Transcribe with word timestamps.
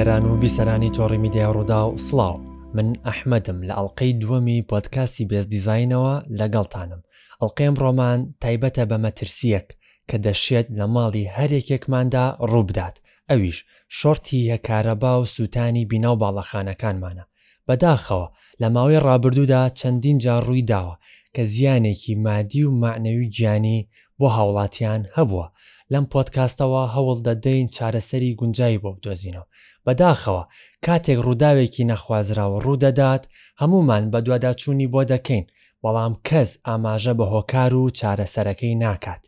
بینەران 0.00 0.24
و 0.26 0.40
بیسەرانی 0.42 0.96
تۆڕی 0.96 1.16
میدیا 1.24 1.52
ڕوودا 1.54 1.80
و 1.90 1.96
سلااو 1.96 2.40
من 2.74 2.92
ئەحمەدم 3.06 3.58
لە 3.68 3.74
ئەڵلقەی 3.78 4.12
دووەمی 4.20 4.62
پۆتکاسی 4.70 5.24
بێز 5.30 5.44
دیزینەوە 5.52 6.14
لەگەڵتانم 6.40 7.00
ئەڵلقێم 7.42 7.74
ڕۆمان 7.82 8.18
تایبەتە 8.42 8.84
بە 8.90 8.96
مەترسیەک 9.04 9.66
کە 10.10 10.16
دەشێت 10.26 10.66
لە 10.78 10.86
ماڵی 10.94 11.30
هەرێکێکماندا 11.36 12.26
ڕووبدات 12.50 12.96
ئەویش 13.30 13.58
شۆرتی 13.98 14.40
هەکارەبا 14.52 15.12
و 15.20 15.24
سووتانی 15.34 15.84
بیناو 15.90 16.16
باڵەخانەکانمانە 16.22 17.24
بەداخەوە 17.68 18.26
لە 18.60 18.68
ماوەی 18.74 18.98
ڕابردوودا 19.06 19.62
چەندین 19.78 20.18
جار 20.24 20.42
ڕووی 20.48 20.62
داوە 20.72 20.94
کە 21.36 21.42
زیانێکی 21.52 22.14
مادی 22.26 22.62
و 22.64 22.70
معنەوی 22.82 23.28
گیانی 23.36 23.88
بۆ 24.18 24.28
هاوڵاتیان 24.36 25.02
هەبووە 25.16 25.46
لەم 25.92 26.04
پۆتکاستەوە 26.12 26.82
هەوڵ 26.94 27.18
دەدەین 27.26 27.66
چارەسەری 27.76 28.34
گونجایی 28.40 28.78
بۆ 28.82 28.90
بدۆزینەوە 28.96 29.46
بەداخەوە 29.86 30.42
کاتێک 30.86 31.18
ڕووداوێکی 31.26 31.88
نەخوازراوە 31.90 32.58
ڕوودەدات 32.64 33.22
هەمومان 33.60 34.02
بە 34.12 34.18
دوواداچوونی 34.26 34.90
بۆ 34.92 35.02
دەکەین 35.12 35.44
بەڵام 35.82 36.12
کەس 36.28 36.50
ئاماژە 36.66 37.12
بە 37.18 37.24
هۆکار 37.32 37.72
و 37.80 37.94
چارەسەرەکەی 37.98 38.78
ناکات 38.84 39.22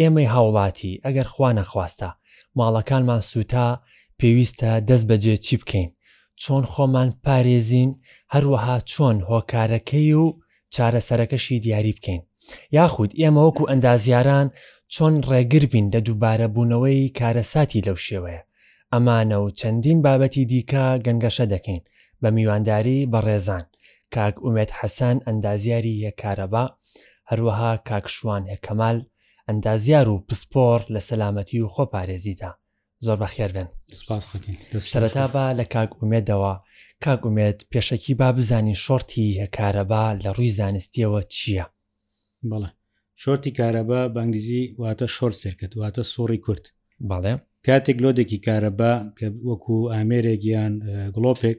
ئێمەی 0.00 0.30
هاوڵاتی 0.34 0.98
ئەگەر 1.04 1.26
خوا 1.32 1.50
نەخواستە 1.58 2.10
ماڵەکانمان 2.58 3.22
سوتا 3.30 3.68
پێویستە 4.18 4.70
دەست 4.88 5.04
بەجێ 5.10 5.36
چی 5.46 5.54
بکەین 5.60 5.90
چۆن 6.42 6.64
خۆمان 6.72 7.08
پارێزین 7.24 7.90
هەروەها 8.34 8.76
چۆن 8.92 9.16
هۆکارەکەی 9.30 10.12
و 10.22 10.26
چارەسەرەکەشی 10.74 11.60
دیاری 11.64 11.96
بکەین 11.96 12.22
یاخود 12.78 13.10
ئێمە 13.20 13.40
وەکو 13.46 13.68
ئەندازیاران 13.70 14.46
چۆن 14.94 15.14
ڕێگر 15.28 15.64
بین 15.72 15.86
لە 15.94 16.00
دووبارە 16.06 16.46
بوونەوەی 16.54 17.12
کارەساتی 17.18 17.84
لەو 17.86 17.98
شێوەیە 18.06 18.42
ئەمانە 18.92 19.38
و 19.44 19.48
چەندین 19.58 19.98
بابەتی 20.06 20.44
دیکە 20.50 20.84
گەنگەشە 21.04 21.44
دەکەین 21.54 21.82
بە 22.22 22.28
میوانداری 22.36 23.08
بەڕێزان 23.12 23.64
کاک 24.14 24.34
ئومێت 24.44 24.70
حەسەن 24.78 25.16
ئەندازیاری 25.26 26.00
یەکارەبا 26.06 26.64
هەروەها 27.30 27.70
کاکشوان 27.88 28.42
هێکەمال 28.52 28.96
ئەندازیار 29.48 30.08
و 30.08 30.16
پسپۆر 30.28 30.80
لە 30.94 31.00
سەلامەتی 31.08 31.60
و 31.64 31.68
خۆپارێزیدا 31.74 32.50
زۆر 33.04 33.16
بەخێربێن 33.22 33.68
سەرەتا 34.92 35.26
بە 35.34 35.44
لە 35.58 35.64
کاک 35.74 35.90
ئومێدەوە 36.00 36.52
کاک 37.04 37.20
ئومێت 37.26 37.58
پێشەکی 37.70 38.14
با 38.20 38.28
بزانین 38.36 38.78
شۆرتی 38.84 39.26
هێکارەبا 39.42 40.04
لە 40.24 40.28
ڕووی 40.36 40.50
زانستیەوە 40.58 41.20
چییە؟ 41.34 41.66
بەڵێ 42.50 42.70
شۆرتی 43.22 43.50
کارەبا 43.58 44.00
بەنگلیزی 44.14 44.62
واتە 44.80 45.06
شۆر 45.16 45.32
سێکرد 45.40 45.72
واتە 45.80 46.02
سۆڕی 46.14 46.38
کورت 46.44 46.64
بەڵێ 47.10 47.34
کاتێک 47.66 47.96
لۆدێکی 48.04 48.38
کارەبا 48.46 48.92
کە 49.18 49.26
وەکو 49.48 49.74
ئامێرێک 49.94 50.42
یان 50.54 50.72
گڵۆپێک 51.14 51.58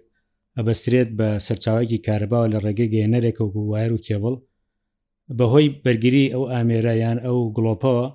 ئەبەسترێت 0.58 1.10
بە 1.20 1.28
سەرچاوێکی 1.46 2.00
کارەباوە 2.08 2.48
لە 2.54 2.58
ڕێگە 2.66 2.86
گەێنەرێکە 2.94 3.42
وکو 3.48 3.62
وایر 3.72 3.92
و 3.96 4.00
کێبڵ 4.08 4.36
بەهۆی 5.38 5.68
بەرگری 5.84 6.26
ئەو 6.34 6.44
ئامێرایان 6.54 7.18
ئەو 7.26 7.38
گڵۆپەوە 7.56 8.08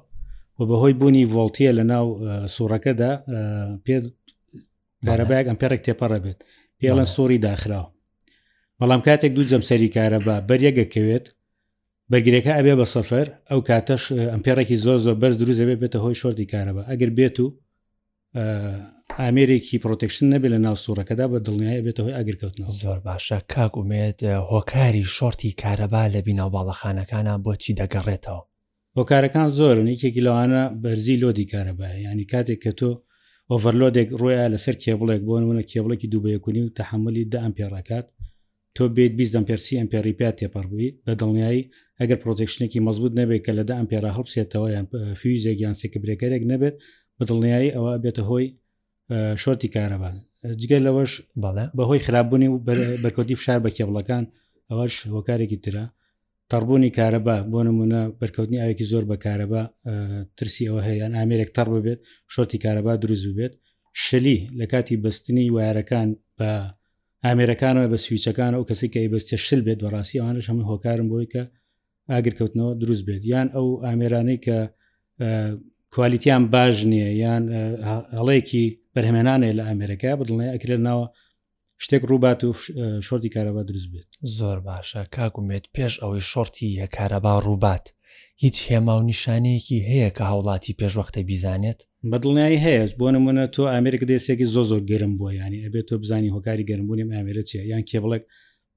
و 0.58 0.60
بەهۆی 0.70 0.94
بوونی 1.00 1.24
ڤڵتیە 1.32 1.70
لە 1.78 1.84
ناو 1.92 2.06
سوورەکەدا 2.54 3.12
پێ 3.84 3.96
کارەبایك 5.06 5.46
ئەمپێرێک 5.50 5.80
تێپەڕە 5.86 6.18
بێت 6.24 6.38
پێڵەن 6.80 7.08
سووری 7.14 7.38
داخراوە 7.46 7.88
بەڵام 8.78 9.00
کاتێک 9.06 9.32
دوو 9.36 9.48
جەمسەری 9.50 9.92
کارەبا 9.96 10.36
بەریەگەکەوێت 10.48 11.26
بەگرێکە 12.10 12.52
ئەبێ 12.58 12.74
بە 12.80 12.86
سەفەر 12.94 13.26
ئەو 13.50 13.60
کاتەش 13.68 14.02
ئەمپێرەی 14.32 14.76
زۆر 14.84 14.98
زۆر 15.04 15.16
بەرز 15.22 15.36
دروزە 15.42 15.64
بێت 15.68 15.78
بێتە 15.82 15.98
هۆی 16.04 16.16
شۆردی 16.22 16.46
کارەبە 16.52 16.82
ئەگەر 16.90 17.10
بێت 17.18 17.36
و 17.44 17.46
ئامێرێکی 19.20 19.76
پرۆتێکشن 19.84 20.26
نەبێت 20.34 20.50
لە 20.54 20.58
ناو 20.66 20.76
سوورەکەدا 20.84 21.26
بە 21.32 21.38
دڵنیایە 21.46 21.82
بێتەوەی 21.86 22.16
ئەگرکەوتنەوە 22.18 22.72
زۆر 22.82 22.98
باشە 23.06 23.38
کاکومێت 23.54 24.18
هۆکاری 24.52 25.04
شۆرتی 25.16 25.56
کارەبا 25.62 26.02
لە 26.14 26.18
بیناو 26.26 26.50
باڵەخانەکانە 26.56 27.34
بۆچی 27.44 27.76
دەگەڕێتەوە 27.80 28.42
هۆکارەکان 28.98 29.48
زۆرن 29.58 29.86
یکێکی 29.94 30.24
لەوانە 30.26 30.62
بەرزی 30.82 31.16
لۆدی 31.22 31.48
کارەبایە 31.52 31.98
ینی 32.06 32.24
کاتێک 32.32 32.58
کە 32.64 32.72
تۆ 32.78 32.90
ئۆڤەرلۆدێک 33.50 34.08
ڕۆیە 34.20 34.44
لەسەر 34.52 34.76
کێبڵێک 34.84 35.22
بۆن 35.28 35.42
منە 35.48 35.64
کێبڵێکی 35.72 36.08
دووبەیەکونی 36.12 36.62
و 36.64 36.72
تحملی 36.78 37.24
دا 37.32 37.38
ئەمپێڕکات 37.44 38.06
تۆ 38.76 38.84
بێت 38.96 39.12
20 39.18 39.36
ئەمپەرسی 39.38 39.78
ئەمپێری 39.80 40.12
پیا 40.18 40.30
تێپەڕبووی 40.38 40.90
بە 41.06 41.12
دڵنیایی 41.20 41.68
ئەگەر 42.00 42.18
پرۆتێکشنێکی 42.22 42.80
مەزبوط 42.86 43.12
نەبێت 43.20 43.42
کە 43.46 43.52
لەدا 43.58 43.74
ئەمپێرا 43.80 44.10
هەڵپسێتەوە 44.16 44.66
یان 44.74 44.86
فیوزێک 45.20 45.58
یان 45.64 45.74
سێکبرێکەرێک 45.80 46.42
نەبێت 46.52 46.76
بەدڵنیایی 47.20 47.70
ئەوە 47.76 47.92
بێتە 48.04 48.22
هۆی 48.30 48.46
شۆرتی 49.42 49.68
کارەبان 49.76 50.14
جگەل 50.60 50.82
لەوەش 50.86 51.12
بەهۆی 51.78 52.02
خراپبوونی 52.06 52.48
و 52.52 52.58
بەرکۆتی 53.04 53.34
فشار 53.40 53.58
بە 53.64 53.70
کێبڵەکان 53.76 54.24
ئەوەش 54.70 54.94
هۆکارێکی 55.16 55.58
ترە 55.64 55.84
تەڕبوونی 56.52 56.90
کارەبا 56.98 57.36
بۆ 57.52 57.60
نمونە 57.66 58.02
بەرکەوتنی 58.20 58.60
ئاوێکی 58.62 58.86
زۆر 58.92 59.04
بە 59.10 59.16
کارەبا 59.24 59.62
ترسی 60.36 60.64
ئەوە 60.68 60.80
هەیە 60.86 60.98
یان 61.02 61.12
ئامێرێک 61.18 61.50
تەڕ 61.56 61.68
ببێت 61.76 61.98
شۆتی 62.34 62.58
کارەبا 62.64 62.92
دروست 63.02 63.24
ببێت 63.30 63.52
شلی 64.04 64.38
لە 64.58 64.64
کاتی 64.72 64.96
بەستنی 65.04 65.46
وارەکان 65.56 66.08
بە 66.38 66.50
ئامێرەکانەوە 67.26 67.86
بە 67.92 67.96
سویچەکان 68.06 68.52
و 68.54 68.66
کەسی 68.68 68.88
کە 68.92 68.98
بەستێ 69.14 69.36
شل 69.46 69.60
بێت 69.66 69.78
بەڕاستی 69.84 70.18
ئەوانش 70.20 70.46
هەموو 70.50 70.68
هۆکارم 70.70 71.06
بۆی 71.12 71.26
کە 71.32 71.42
ئاگرکەوتنەوە 72.12 72.72
دروست 72.82 73.04
بێت 73.08 73.22
یان 73.32 73.48
ئەو 73.56 73.66
ئامێرانەی 73.84 74.38
کە 74.44 74.58
کوالیتیان 75.94 76.42
باش 76.54 76.76
نییە 76.90 77.10
یان 77.22 77.42
هەڵەیەکی 78.18 78.64
بەرهمێنانێ 78.94 79.50
لە 79.58 79.62
ئەمریکا 79.68 80.12
بدڵێ 80.20 80.46
ئەکرێت 80.54 80.80
ناوە 80.88 81.06
شتێک 81.84 82.02
ڕووبات 82.10 82.40
و 82.44 82.50
شۆرتی 83.06 83.30
کارەبا 83.36 83.62
دروست 83.68 83.88
بێت 83.92 84.08
زۆر 84.38 84.58
باشە 84.68 85.00
کاکومێت 85.16 85.64
پێش 85.76 85.94
ئەوەی 86.02 86.22
شۆرتی 86.30 86.66
یە 86.80 86.86
کارەبا 86.96 87.34
ڕووبات 87.46 87.86
هیچ 88.44 88.56
هێما 88.70 88.94
و 89.00 89.06
نیشانەیەکی 89.10 89.78
هەیە 89.90 90.10
کە 90.16 90.22
هاوڵاتی 90.30 90.76
پێشوەختە 90.80 91.20
بیزانێت 91.30 91.80
بەدڵنیایی 92.10 92.62
هەیە 92.66 92.82
بۆ 93.00 93.06
نمونە 93.14 93.44
تۆ 93.54 93.62
ئامریکا 93.74 94.06
دەستێکی 94.12 94.46
زۆ 94.54 94.62
زۆر 94.70 94.80
گەرم 94.90 95.12
بۆ 95.20 95.26
ینی 95.42 95.60
ئەبێت 95.64 95.84
تۆ 95.88 95.94
بزانی 96.02 96.32
هۆکاری 96.36 96.68
گەرمبوونیم 96.70 97.10
ئامرە 97.14 97.42
چیە 97.48 97.62
یان 97.72 97.82
کێبڵێک 97.90 98.22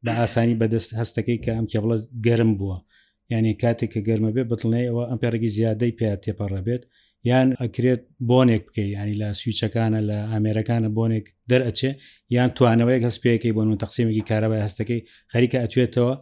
لە 0.06 0.12
ئاسانی 0.20 0.60
بەدەست 0.62 0.90
هەستەکەی 1.00 1.40
کە 1.44 1.52
ئەم 1.58 1.66
کێبڵە 1.72 1.98
گەرم 2.26 2.52
بووە 2.60 2.78
ینی 3.32 3.54
کاتێک 3.64 3.92
کە 3.94 4.00
گەرمە 4.08 4.32
بێت 4.36 4.48
بتڵێ 4.52 4.80
ئەوە 4.90 5.04
ئەم 5.10 5.18
پێرەگی 5.22 5.52
زیادەی 5.58 5.94
پێ 6.00 6.08
تێپەڕە 6.24 6.62
بێت 6.68 6.84
یان 7.32 7.48
ئەکرێت 7.62 8.02
بۆنێک 8.30 8.64
بکەی 8.68 8.90
ینی 8.98 9.16
لە 9.22 9.28
سویچەکانە 9.40 10.02
لە 10.10 10.18
ئامێرەکانە 10.32 10.90
بۆنێک 10.98 11.26
دەرئچێ 11.52 11.92
یان 12.38 12.50
توانەوەیەک 12.58 13.04
هەستپێکی 13.10 13.52
بۆن 13.58 13.68
و 13.70 13.80
تەقسیمێکی 13.84 14.28
کارەبای 14.30 14.64
هەستەکەی 14.68 15.00
خەریکە 15.34 15.58
ئەتوێتەوە 15.64 16.14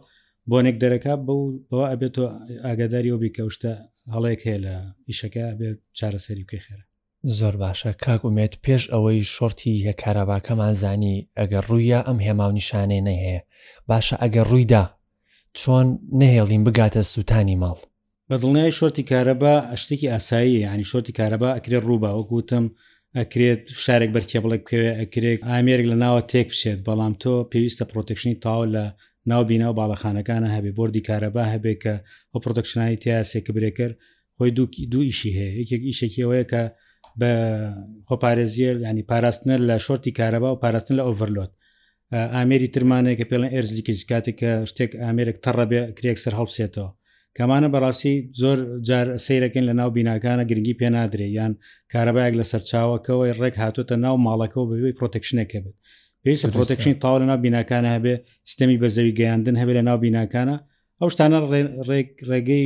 بۆنێک 0.50 0.76
دەرەکە 0.82 1.14
بەو 1.26 1.40
بەوە 1.70 1.86
ئەبێتەوە 1.92 2.28
ئاگاداری 2.66 3.10
و 3.14 3.18
بیکەوشتە 3.22 3.72
هەڵەیەک 4.14 4.40
هەیە 4.46 4.58
لە 4.64 4.74
ئیشەکە 5.08 5.44
بێت 5.58 5.78
چارەسەری 5.98 6.44
بکەی 6.48 6.62
خێرە 6.66 6.84
زۆر 7.38 7.54
باشە 7.62 7.90
کاکومێت 8.04 8.52
پێش 8.64 8.82
ئەوەی 8.92 9.20
شۆرتی 9.34 9.72
هە 9.86 9.92
کارەباکەمان 10.02 10.74
زانی 10.82 11.16
ئەگەر 11.38 11.64
ڕوویە 11.70 12.00
ئەم 12.08 12.18
هێماونیشانەی 12.26 13.04
نەهەیە 13.08 13.40
باشە 13.88 14.14
ئەگەر 14.22 14.46
ڕوویدا 14.52 14.84
چۆن 15.58 15.86
نهێڵین 16.20 16.62
بگاتە 16.66 17.02
سووتانی 17.12 17.56
ماڵ 17.62 17.78
بە 18.30 18.36
دڵنیای 18.42 18.72
شۆرتی 18.78 19.04
کارەبا 19.10 19.54
شتێکی 19.82 20.10
ئاسایی 20.14 20.62
ینی 20.66 20.86
شۆرتی 20.90 21.12
کارەبا 21.18 21.48
ئەکرێت 21.56 21.82
ڕووبا 21.88 22.10
وەگوتم 22.16 22.64
ئەکرێت 23.18 23.60
شارێک 23.84 24.10
بەرکێ 24.16 24.38
بڵێک 24.44 24.62
پێوێ 24.68 24.92
ئەکرێت 25.00 25.38
ئامێرێک 25.50 25.86
لە 25.92 25.96
ناوە 26.04 26.22
تێک 26.30 26.48
بشێت 26.54 26.78
بەڵام 26.86 27.14
تۆ 27.22 27.32
پێویستە 27.50 27.84
پرۆتەکشنی 27.90 28.34
تاو 28.44 28.62
لە 28.74 28.84
ناو 29.30 29.42
بینەوە 29.50 29.74
باڵەخانەکانە 29.78 30.48
هەبێ 30.56 30.70
بردی 30.78 31.02
کارەبا 31.08 31.44
هەبێ 31.52 31.74
کە 31.82 31.94
ئەو 32.32 32.38
پرۆتەکشنانی 32.44 32.96
تیاسێک 33.02 33.46
برێکرد 33.56 33.94
خۆی 34.36 34.50
دووکی 34.56 34.86
دوو 34.92 35.02
ئیشی 35.08 35.30
هەیە 35.38 35.48
یەکێک 35.60 35.82
ئیشێکەوەیە 35.90 36.44
کە 36.50 36.62
بە 37.20 37.30
خۆپارێزیە 38.08 38.70
ینی 38.88 39.04
پاراستنە 39.10 39.56
لە 39.68 39.76
شۆرتی 39.86 40.12
کارەبا 40.18 40.50
و 40.54 40.60
پاراستن 40.62 40.94
لە 40.98 41.02
ئۆڤرلۆت 41.06 41.52
ئامێری 42.36 42.68
ترمانەیە 42.74 43.16
کە 43.20 43.24
پێڵێن 43.30 43.52
ئەرزلیکیش 43.56 44.00
کاتێک 44.10 44.36
کە 44.40 44.50
شتێک 44.70 44.90
ئامێرێک 45.02 45.36
تەڕەبێ 45.44 45.80
کرێک 45.96 46.18
سەر 46.24 46.34
هەڵسێتەوە 46.40 46.90
کەمانە 47.36 47.68
بەڕاستی 47.74 48.16
زۆر 48.40 48.58
جار 48.88 49.06
سیرەکەن 49.24 49.64
لە 49.70 49.74
ناو 49.80 49.88
بیناکانە 49.96 50.42
گرنگی 50.50 50.74
پێ 50.80 50.88
نادرێ 50.96 51.28
یان 51.38 51.52
کارەبایەک 51.92 52.34
لە 52.40 52.44
سەرچاوەکەەوەی 52.50 53.32
ڕێک 53.40 53.54
هاتوتە 53.62 53.96
ناو 54.04 54.16
ماڵەکەەوە 54.26 54.66
بەوی 54.70 54.96
پرۆتەکشنەکە 54.98 55.58
بێت 55.64 55.76
پێویستە 56.22 56.48
پرۆتەکشنی 56.54 56.94
تاو 57.02 57.16
لە 57.22 57.26
ناو 57.30 57.38
بیناکانە 57.44 57.88
هەبێ 57.96 58.14
سیستەمی 58.48 58.80
بەزەوی 58.82 59.12
گەیاندن 59.18 59.56
هەبێت 59.60 59.76
لە 59.80 59.84
ناو 59.88 59.98
بیناکانە 60.04 60.56
ئەو 61.00 61.08
شتانە 61.14 61.38
ڕێگەی 62.28 62.64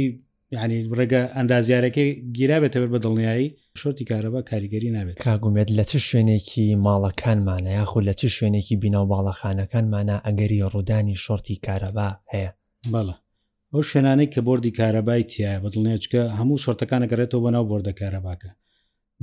یعنی 0.58 0.76
ڕێگە 0.98 1.20
ئەندازیارەکەی 1.36 2.10
گیرابێتەوە 2.38 2.88
بە 2.92 2.98
دڵنیایی 3.04 3.48
شۆتی 3.82 4.04
کارەبە 4.10 4.40
کاریگەری 4.50 4.90
نابێت 4.96 5.16
کاگومێت 5.26 5.68
لە 5.78 5.84
چ 5.90 5.92
شوێنێکی 6.08 6.66
ماڵەکانمانە 6.86 7.70
یاخود 7.78 8.04
لە 8.08 8.14
چ 8.20 8.22
شوێنێکی 8.36 8.74
بینەو 8.82 9.04
باڵەخانەکانمانە 9.12 10.16
ئەگەری 10.26 10.58
ڕوودانی 10.72 11.16
شۆرتی 11.24 11.56
کارەبا 11.66 12.08
هەیە 12.32 12.50
بەڵە 12.92 13.14
ئەو 13.72 13.82
شوێنانەی 13.90 14.28
کە 14.34 14.40
بردی 14.48 14.74
کارەبای 14.80 15.22
تایە 15.30 15.56
بە 15.62 15.68
دڵنیێچکە 15.74 16.22
هەموو 16.38 16.62
شۆرتەکانە 16.64 17.06
گەڕێتەوە 17.10 17.42
بەناو 17.46 17.64
بردە 17.70 17.92
کارەباکە 18.00 18.50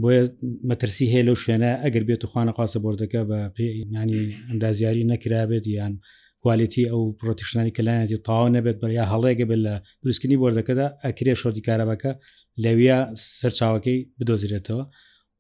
بۆیە 0.01 0.23
مەترسی 0.69 1.05
هەیە 1.13 1.23
لەو 1.27 1.37
شوێنە 1.43 1.71
ئەگەر 1.83 2.03
بێت 2.09 2.21
و 2.23 2.27
خوانە 2.31 2.51
خواستە 2.57 2.79
بردەکە 2.85 3.21
بە 3.29 3.39
پێینانی 3.55 4.21
ئەندازیاری 4.49 5.03
نەکرابێت 5.11 5.65
یان 5.79 5.93
کوالتی 6.43 6.83
ئەو 6.91 7.01
پرۆتیشنانی 7.21 7.71
کللانەتی 7.77 8.17
تاوا 8.27 8.47
نەبێت 8.57 8.77
بەریا 8.83 9.03
هەڵەیەگە 9.13 9.45
بێت 9.49 9.61
لە 9.65 9.73
دروستکردنی 10.03 10.37
بردەکەدا 10.43 10.87
ئەکرێ 11.05 11.33
شۆدی 11.41 11.65
کارەبەکە 11.67 12.11
لەویە 12.63 12.97
سەرچاوەکەی 13.39 13.97
بدۆزیرێتەوە 14.19 14.83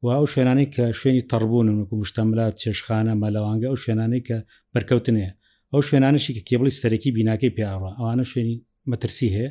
و 0.03 0.07
ئەو 0.17 0.25
شوێنانی 0.33 0.67
کە 0.73 0.83
شوێنی 0.99 1.23
تەڕبوون 1.31 1.67
وکو 1.81 1.93
مشتەملات 2.01 2.53
چێشخانە 2.61 3.13
مەلەوانگە 3.23 3.67
ئەو 3.71 3.77
شوێنانەی 3.83 4.21
کە 4.27 4.37
بەرکەوتنەیە 4.73 5.31
ئەو 5.73 5.81
شوێنانشی 5.89 6.31
کە 6.35 6.41
کێبڵی 6.49 6.73
سەرەکی 6.81 7.09
بیناکەی 7.17 7.51
پیاڕە 7.55 7.89
ئەوانە 7.99 8.23
شوێنی 8.31 8.55
مەترسی 8.91 9.29
هەیە 9.35 9.49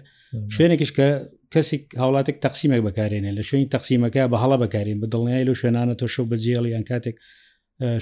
شوێنێکش 0.54 0.90
کە 0.98 1.06
کەسێک 1.52 1.82
هاوڵاتێک 2.00 2.36
تەقسیمێک 2.44 2.82
بەکارێنێ 2.86 3.30
لە 3.38 3.42
شوێنی 3.48 3.68
تەقسیمەکە 3.74 4.22
بە 4.32 4.36
هەڵە 4.42 4.56
بەکارین 4.62 4.98
بە 5.02 5.06
دڵنیای 5.12 5.44
لە 5.48 5.54
شوێنانە 5.60 5.94
تۆ 6.00 6.06
شەو 6.14 6.24
بەجێڵی 6.30 6.70
یان 6.74 6.84
کاتێک 6.90 7.16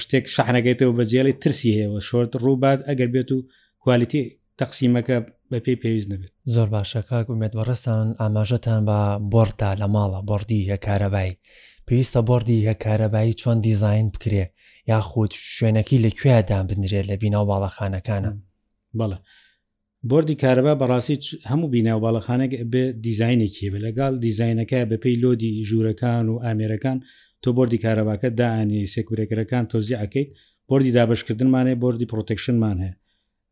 شتێک 0.02 0.24
شحنەکەیتەوە 0.36 0.92
بەجێڵی 0.98 1.32
ترسی 1.42 1.70
هەیەەوە 1.76 2.00
شۆرت 2.08 2.32
ڕووبات 2.42 2.80
ئەگەر 2.88 3.08
بێت 3.14 3.30
و 3.32 3.38
کوالیتی 3.82 4.22
تەقسیمەکە 4.60 5.16
بە 5.50 5.58
پێی 5.64 5.76
پێویست 5.82 6.08
نبێت 6.12 6.32
زۆر 6.54 6.68
باشە 6.74 7.00
کاک 7.08 7.26
ومێدوەڕستان 7.32 8.04
ئاماژەتان 8.20 8.80
بە 8.88 8.98
بۆرتا 9.32 9.70
لە 9.80 9.86
ماڵە 9.94 10.20
بردی 10.30 10.60
هەکارەبای 10.72 11.32
پێویستە 11.88 12.20
بردی 12.28 12.66
هەکارەبایی 12.70 13.38
چۆن 13.40 13.56
دیزین 13.66 14.06
بکرێ 14.14 14.44
یاخود 14.92 15.30
شوێنەکی 15.56 16.02
لەکوێدان 16.04 16.64
بنرێت 16.70 17.04
لە 17.10 17.14
بیناو 17.22 17.44
باڵەخانەکانە 17.50 18.30
بەڵە 19.00 19.18
بردی 20.10 20.36
کارەبا 20.42 20.74
بەڕاستی 20.82 21.16
هەموو 21.50 21.70
بیناو 21.74 22.00
باڵەخانێک 22.04 22.52
بە 22.72 22.82
دیزینێکی 23.04 23.66
بە 23.72 23.78
لەگەڵ 23.86 24.12
دیزینەکە 24.24 24.80
بەپی 24.90 25.14
لۆدی 25.22 25.52
ژوورەکان 25.68 26.24
و 26.28 26.34
ئامێرەکان 26.44 26.98
تۆ 27.44 27.48
بردی 27.56 27.78
کارەباکە 27.84 28.28
داهانی 28.40 28.86
سێکورێکەکان 28.94 29.64
تۆزی 29.72 29.94
ئەکەیت 30.02 30.28
بردی 30.68 30.90
دابشکردنمانێ 30.98 31.74
بردی 31.84 32.06
پرۆتەکشنمان 32.12 32.76
هەیە 32.82 32.94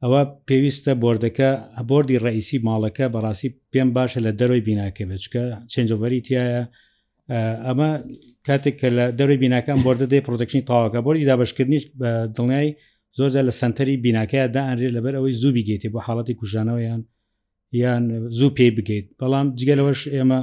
ئەوە 0.02 0.20
پێویستە 0.48 0.92
بردەکە 1.02 1.50
بردی 1.90 2.18
ڕئیسی 2.24 2.58
ماڵەکە 2.68 3.04
بەڕاستی 3.14 3.48
پێم 3.72 3.88
باشە 3.96 4.18
لە 4.26 4.32
دەروی 4.40 4.62
بیناکە 4.68 5.04
بچکە 5.10 5.42
چێنجۆبەری 5.72 6.20
تایە 6.26 6.62
ئەمە 7.66 7.90
کاتێک 8.46 8.74
کە 8.80 8.88
لە 8.98 9.04
دەروی 9.18 9.38
بیناکەم 9.42 9.78
بردە 9.86 10.06
دێ 10.12 10.18
پرۆتەکشنی 10.26 10.62
تاواکە 10.70 10.98
بردی 11.06 11.28
دابشکردنیش 11.30 11.84
بە 12.00 12.10
دڵنیای 12.36 12.68
زۆر 13.18 13.30
لە 13.48 13.52
سنتەری 13.60 13.94
بیناکەیە 14.04 14.46
دائانرێت 14.56 14.92
لەبەر 14.96 15.14
ئەوەی 15.18 15.34
زوو 15.42 15.52
بگێتی 15.56 15.88
بۆ 15.94 15.98
حاڵەتی 16.06 16.34
کوژانەوەیان 16.40 17.02
یان 17.82 18.04
زوو 18.38 18.50
پێی 18.56 18.70
بگەیت 18.76 19.06
بەڵام 19.20 19.46
جگەلەوەش 19.58 20.02
ئێمە 20.14 20.40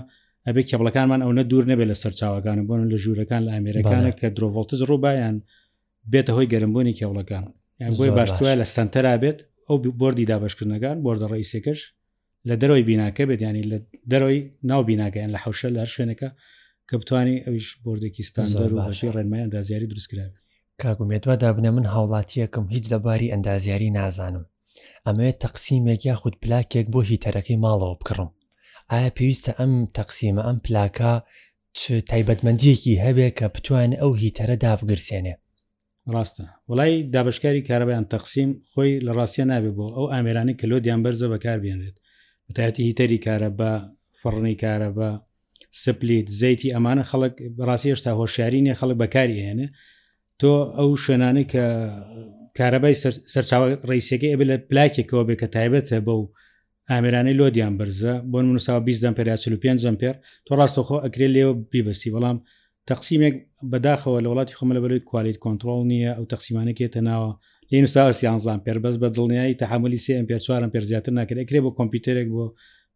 ئەبێ 0.47 0.61
کێبڵەکانمان 0.69 1.21
ئەوە 1.25 1.43
دوور 1.51 1.65
نەبێت 1.71 1.87
لە 1.91 1.95
سەرچاوەکان 2.03 2.57
بۆن 2.67 2.79
لە 2.93 2.97
ژوورەکان 3.03 3.41
لە 3.47 3.51
ئامریکانە 3.55 4.11
کە 4.19 4.27
درۆڤڵتز 4.37 4.79
ڕووبایان 4.89 5.35
بێتە 6.11 6.31
هۆی 6.35 6.47
گەرمبوونی 6.53 6.93
کێوڵەکان 6.99 7.45
گۆی 7.97 8.11
باشتوە 8.17 8.51
لە 8.61 8.65
سنتەرا 8.75 9.13
بێت 9.23 9.39
ئەو 9.67 9.75
بردی 10.01 10.25
دابشکردنەکان 10.31 10.97
بردە 11.05 11.25
ڕئیسێکش 11.33 11.79
لە 12.49 12.55
دەرەوەی 12.61 12.83
بیناکە 12.89 13.23
بێت 13.29 13.41
ینی 13.47 13.63
لە 13.71 13.77
دەرەوەی 14.11 14.39
ناو 14.71 14.81
بیناگەیان 14.89 15.31
لە 15.35 15.39
حوشە 15.43 15.69
لە 15.77 15.81
شوێنەکە 15.93 16.29
کە 16.89 16.95
بتانی 17.01 17.37
ئەویش 17.45 17.67
بردێکیستان 17.85 18.47
و 18.55 18.61
باشی 18.87 19.11
ڕێنمایان 19.15 19.49
دازیاری 19.55 19.87
دروستکرراێت 19.91 20.33
کاگومێتوە 20.83 21.35
دابنە 21.43 21.69
من 21.77 21.85
هاوڵاتیەکەم 21.93 22.65
هیچ 22.75 22.85
لەباری 22.93 23.31
ئەندازیاری 23.33 23.89
نازانم 23.97 24.45
ئەمەوێت 25.07 25.37
تەقسیمێک 25.43 26.01
یا 26.09 26.15
خودپلاکێک 26.21 26.85
بۆ 26.93 26.99
هیتەرەکەی 27.11 27.59
ماڵەوە 27.65 27.93
بکڕم 27.99 28.29
ئایا 28.91 29.09
پێویستە 29.17 29.51
ئەم 29.59 29.73
تەقسیمە 29.97 30.43
ئەم 30.47 30.57
پلاکە 30.65 31.11
چ 31.79 31.81
تایبەتمەندیەکی 32.11 32.99
هەبێ 33.05 33.27
کە 33.37 33.45
بتوان 33.55 33.91
ئەو 34.01 34.11
هیتەرە 34.21 34.55
دابگرسێنێ 34.65 35.33
ڕاستە 36.13 36.43
وڵی 36.69 36.93
دابشکاری 37.13 37.65
کارەبیان 37.69 38.05
تەقسیم 38.13 38.49
خۆی 38.71 38.91
لە 39.05 39.11
ڕاستە 39.17 39.43
نابێ 39.51 39.71
بۆ 39.77 39.85
ئەو 39.97 40.05
ئامێرانی 40.13 40.57
کە 40.59 40.65
لۆدیان 40.71 40.99
بەرزە 41.05 41.27
بەکاربیێنێت 41.33 41.95
بەتایەتی 42.47 42.83
هیتەری 42.87 43.23
کارە 43.25 43.49
بە 43.59 43.71
فڕنی 44.19 44.55
کارە 44.63 44.89
بە 44.97 45.09
سپلیت 45.83 46.27
زەیتی 46.41 46.73
ئەمانە 46.75 47.03
خەڵک 47.09 47.35
بەڕاستی 47.57 47.89
هێشتا 47.91 48.11
هۆشیاری 48.19 48.59
نیە 48.65 48.75
خەڵک 48.79 48.97
بەکارهێنێ 49.03 49.67
تۆ 50.39 50.51
ئەو 50.77 50.89
شوێنانی 51.03 51.45
کە 51.51 51.63
کارەبای 52.57 52.95
سەرچاو 53.33 53.63
ڕیسەکەی 53.89 54.31
ئەبێ 54.33 54.45
لە 54.51 54.57
پلاکێکەوە 54.69 55.23
بێ 55.27 55.35
کە 55.41 55.47
تایبەتە 55.55 55.97
بە 56.05 56.13
و 56.19 56.23
ئامرانەی 56.91 57.35
لۆدیان 57.39 57.73
بەرزە 57.79 58.13
بۆ 58.31 58.37
منسا 58.49 58.75
20 58.85 59.01
دەم 59.03 59.13
پێ 59.17 59.23
5 59.23 59.97
پێر 60.01 60.15
تۆ 60.47 60.53
ڕاستەخۆ 60.59 60.97
ئەکرێت 61.05 61.31
لێوە 61.35 61.53
بیبستی 61.71 62.11
بەڵام 62.15 62.37
تەقسیمێک 62.89 63.35
بەداخەوە 63.71 64.19
لە 64.23 64.27
وڵاتی 64.31 64.55
خۆمە 64.57 64.73
لە 64.77 64.81
بەلوی 64.83 65.03
کوالیت 65.09 65.37
کۆنتترۆل 65.43 65.83
نییە 65.91 66.11
ئەو 66.17 66.25
تەقسیمانەکێتە 66.33 66.99
ناوە 67.09 67.31
لێنوستاسیانزان 67.71 68.59
پێربەس 68.65 68.95
بە 69.01 69.07
دڵنیایی 69.15 69.55
تحملی 69.63 69.99
سێ 70.05 70.13
ئەم 70.17 70.25
پێ 70.29 70.37
چوارم 70.45 70.69
پێرزیاتر 70.73 71.11
ناکرێت 71.19 71.45
کرێ 71.49 71.59
بۆ 71.65 71.69
کۆمپیوتەرێک 71.77 72.27
بۆ 72.35 72.45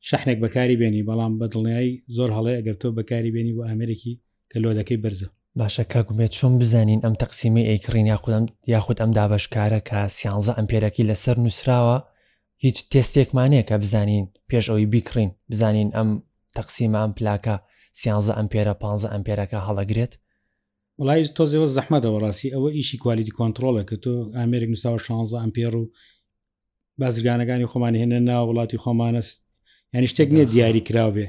شحنێک 0.07 0.37
بەکاری 0.43 0.77
بێنی 0.81 1.05
بەڵام 1.09 1.33
بە 1.39 1.45
دڵنیایی 1.53 1.93
زۆر 2.17 2.29
هەڵێ 2.37 2.53
ئەگەر 2.59 2.75
تۆ 2.81 2.87
بەکاری 2.97 3.31
بێنی 3.35 3.53
بۆ 3.57 3.61
ئامرێکی 3.69 4.13
کە 4.51 4.57
لۆدەکەی 4.63 5.01
بەرزە 5.03 5.27
باشە 5.59 5.83
کاگومێت 5.93 6.31
چۆن 6.37 6.53
بزانین 6.61 6.99
ئەم 7.05 7.15
تەقسیمی 7.21 7.63
ئەیکڕین 7.69 8.05
یاخودم 8.13 8.43
یاخود 8.75 8.97
ئەم 9.01 9.11
دابشکارە 9.17 9.79
کە 9.89 9.99
سیانزە 10.17 10.51
ئەمپێرەکی 10.57 11.03
لەسەر 11.09 11.35
نووسراوە 11.43 11.97
هیچ 12.63 12.77
تێستێکمانەیە 12.91 13.63
کە 13.69 13.75
بزانین 13.83 14.25
پێش 14.49 14.65
ئەوی 14.71 14.85
بیکڕین 14.93 15.29
بزانین 15.51 15.89
ئەم 15.97 16.09
تەقسیمە 16.57 16.99
ئەم 17.03 17.11
پلاکە 17.17 17.55
سیانزە 17.99 18.33
ئەمپێرە 18.39 18.73
پ 18.81 18.83
ئەمپێرەکە 19.13 19.59
هەڵەگرێت 19.67 20.13
وڵی 21.05 21.23
تۆزەوە 21.37 21.67
زەحمەدەوە 21.77 22.17
ڕاستی 22.23 22.53
ئەوە 22.55 22.69
ئیشی 22.77 22.97
کوالیتی 23.03 23.33
کۆنتترۆلە 23.39 23.83
کە 23.89 23.95
تۆ 24.03 24.13
ئامریک 24.37 24.69
1960 24.69 25.41
ئەمپێر 25.43 25.73
و 25.79 25.83
بازرگانەکانی 26.99 27.69
خۆمان 27.71 27.93
هێنە 28.01 28.19
ناو 28.29 28.43
وڵاتی 28.49 28.77
خۆمانەست 28.83 29.35
یعنی 29.93 30.07
شتێک 30.11 30.29
نییە 30.35 30.45
دیاری 30.53 30.81
کراو 30.87 31.11
بێ 31.15 31.27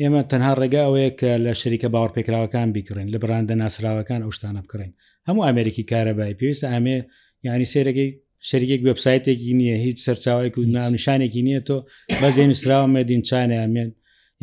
ئێمە 0.00 0.22
تەنها 0.30 0.52
ڕێگاوەیە 0.60 1.10
کە 1.20 1.30
لە 1.44 1.52
شەریکە 1.60 1.88
باوەڕپێکراوەکان 1.94 2.68
بیکڕین 2.76 3.08
لە 3.14 3.18
بڕاندە 3.22 3.54
ناسراوەکان 3.62 4.20
ئەو 4.24 4.32
شتانە 4.36 4.60
بکڕین 4.64 4.92
هەموو 5.28 5.44
ئامریکی 5.46 5.84
کارەبای 5.90 6.34
پێویستە 6.40 6.66
ئامێ 6.72 6.96
یعنی 7.46 7.66
سێرەگەی 7.72 8.10
شەرێک 8.48 8.80
وبسایتێکی 8.88 9.54
نییە 9.60 9.76
هیچ 9.86 9.98
سەرچاوێک 10.10 10.54
و 10.58 10.62
ناونشانێکی 10.74 11.42
نییە 11.46 11.60
تۆ 11.68 11.76
بەزێ 12.20 12.44
نووسراوە 12.50 12.86
مەدین 12.96 13.22
چانیانێن 13.28 13.90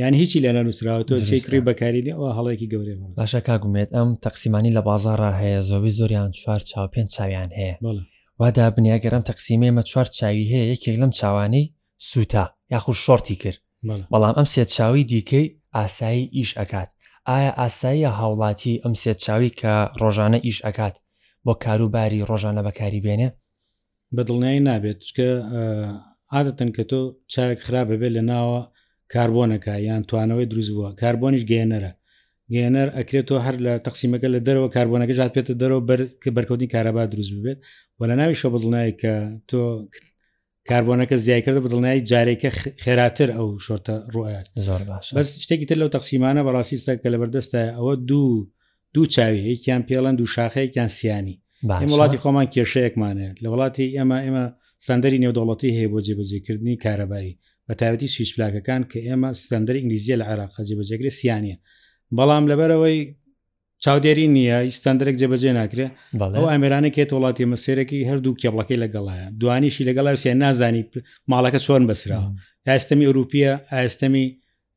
یعنی 0.01 0.17
هیچی 0.21 0.39
لە 0.45 0.51
نووسراوە 0.57 1.03
تۆ 1.09 1.15
چێکری 1.27 1.59
بەکارینی 1.67 2.11
ئەوە 2.15 2.31
هەڵێکی 2.37 2.67
گەورێ 2.73 2.95
باشە 3.19 3.41
کاگومێت 3.47 3.89
ئەم 3.97 4.09
تەقسیمانی 4.25 4.71
لە 4.77 4.81
بازارە 4.89 5.31
هەیە 5.41 5.61
زۆوی 5.69 5.91
زۆریان 5.97 6.31
چوار 6.39 6.61
چاو 6.69 6.87
پێنج 6.93 7.09
چاویان 7.15 7.49
هەیە 7.59 7.75
وادا 8.39 8.65
بنیاگەرم 8.75 9.23
تەقسیمێمە 9.29 9.83
چوار 9.91 10.07
چاوی 10.17 10.45
هەیە 10.51 10.65
یەکێک 10.73 10.95
لەم 11.01 11.11
چاوانی 11.19 11.63
سووتا 12.09 12.45
یاخود 12.73 12.97
شۆرتی 13.05 13.35
کرد 13.43 13.59
بەڵام 14.13 14.33
ئەم 14.39 14.47
سێ 14.53 14.63
چاوی 14.75 15.03
دیکەی 15.11 15.45
ئاسایی 15.77 16.29
ئیش 16.37 16.51
ئەکات 16.59 16.89
ئایا 17.29 17.51
ئاساییە 17.59 18.11
هاوڵاتی 18.19 18.75
ئەم 18.83 18.93
سێ 19.01 19.13
چاوی 19.23 19.51
کە 19.59 19.73
ڕۆژانە 20.01 20.39
ئیش 20.47 20.57
ئەکات 20.67 20.95
بۆ 21.45 21.53
کاروباری 21.63 22.25
ڕۆژانە 22.29 22.61
بەکاری 22.67 23.01
بێنێ 23.05 23.29
بەدڵنیایی 24.17 24.59
نابێت 24.69 24.99
چکە 25.07 25.29
عادەتەن 26.33 26.69
کە 26.75 26.83
تۆ 26.91 27.01
چاک 27.33 27.57
خراپە 27.67 27.95
بێت 28.01 28.11
لە 28.17 28.21
ناوە 28.31 28.61
کاربۆنەکە 29.13 29.73
یان 29.87 30.01
توانەوەی 30.09 30.47
دروست 30.51 30.69
بووە 30.75 30.89
کاربۆنیش 31.01 31.43
گێنەرە 31.51 31.91
گێنەر 32.53 32.89
ئەکرێتەوە 32.97 33.39
هەر 33.45 33.55
لە 33.65 33.73
تەقسیمەکە 33.85 34.27
لە 34.35 34.39
دەرەوە 34.47 34.67
کاربوونەکە 34.75 35.13
ژات 35.19 35.31
پێێتە 35.35 35.53
دەرەوە 35.61 35.81
کە 36.23 36.29
بەرکەوتنی 36.37 36.71
کارەبا 36.73 37.03
دروست 37.13 37.31
ببێت 37.37 37.59
و 37.99 38.01
لە 38.09 38.13
ناوی 38.19 38.35
شە 38.41 38.47
بدڵنای 38.53 38.91
کە 39.01 39.13
تۆ 39.49 39.59
کاربوونەکە 40.69 41.15
زیایکرد 41.25 41.57
بدڵنای 41.65 41.99
جارێکە 42.09 42.49
خێراتر 42.83 43.29
ئەو 43.37 43.47
شۆتە 43.65 43.95
ڕوایات 44.13 44.47
زۆر 44.67 44.81
باش 44.89 45.05
بەس 45.17 45.29
شتێکی 45.43 45.65
تر 45.69 45.77
لەو 45.81 45.89
تەقسیمانە 45.95 46.41
بەڕاستیستا 46.47 46.93
کە 47.01 47.07
لە 47.13 47.17
بەردەستە 47.21 47.61
ئەوە 47.77 47.93
دوو 48.09 48.33
دوو 48.93 49.05
چاوی 49.15 49.41
یەکیان 49.51 49.81
پێڵند 49.87 50.17
و 50.21 50.25
شاخەیەکیان 50.35 50.89
سیانی 50.97 51.37
وڵاتی 51.69 52.17
خۆمان 52.23 52.47
کێشەیەکمانەیە 52.53 53.31
لە 53.43 53.47
وڵاتی 53.53 53.85
ئێمە 53.97 54.17
ئێمە 54.25 54.43
سندەری 54.87 55.19
نێودوڵەتی 55.23 55.69
هەیە 55.77 55.87
بۆ 55.93 55.99
جێبەجێکردنی 56.07 56.75
کارەبایی 56.83 57.33
بە 57.67 57.73
تایبەتی 57.79 58.07
شیشپلاکەکان 58.15 58.81
کە 58.91 58.97
ئێمە 59.07 59.29
سندەر 59.49 59.75
ئینگلیزیە 59.79 60.15
لە 60.21 60.25
عراق 60.31 60.51
جێبەجێگرێ 60.69 61.11
سیانە 61.19 61.55
بەڵام 62.17 62.43
لەبەرەوەی 62.51 62.97
چاودێری 63.83 64.27
نییە 64.35 64.57
ئیسستانندرێک 64.65 65.15
جێبەجێ 65.21 65.51
ناکرێت 65.59 65.91
ئەو 66.37 66.45
ئەمێرانە 66.53 66.89
کێت 66.95 67.09
وڵاتی 67.17 67.45
مەسیرێکی 67.51 67.99
هەردوو 68.09 68.33
کێبڵەکەی 68.41 68.77
لەگەڵایە 68.83 69.27
دوانیشی 69.41 69.83
لەگەڵا 69.89 70.11
سێ 70.23 70.31
نازانی 70.43 70.83
ماڵەکە 71.31 71.59
چۆن 71.65 71.83
بەسرا 71.89 72.19
ئاستەمی 72.67 73.05
ئەوروپیە 73.07 73.51
ئاستەمی 73.75 74.25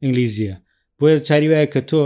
ئینگلیزیە 0.02 0.54
بۆیە 0.99 1.16
چاری 1.28 1.49
وایە 1.52 1.68
کە 1.75 1.80
تۆ 1.90 2.02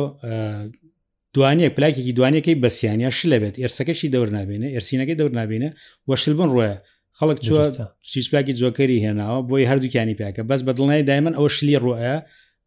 دوانەک 1.37 1.71
پلاکێکی 1.77 2.13
دوانەکەی 2.19 2.57
بەسییانیا 2.63 3.11
ش 3.19 3.21
لەبێت 3.33 3.55
ئێرسەکەشی 3.63 4.09
دەور 4.15 4.29
نابێنە 4.37 4.69
ئەرسینەکەی 4.75 5.17
دەور 5.21 5.33
نابێنە 5.39 5.69
وەشلبن 6.09 6.49
ڕۆە 6.55 6.71
خەڵک 7.19 7.39
چوە 7.47 7.63
سیسپاکی 8.11 8.55
جۆکەری 8.61 8.99
هێناوە 9.05 9.39
بۆی 9.49 9.69
هەردووکیانی 9.71 10.15
پیاکە 10.19 10.43
بەس 10.51 10.61
بە 10.67 10.73
دڵنای 10.79 11.03
دایمەن 11.09 11.35
ئەوە 11.39 11.51
شلی 11.57 11.77
ڕۆە 11.85 12.15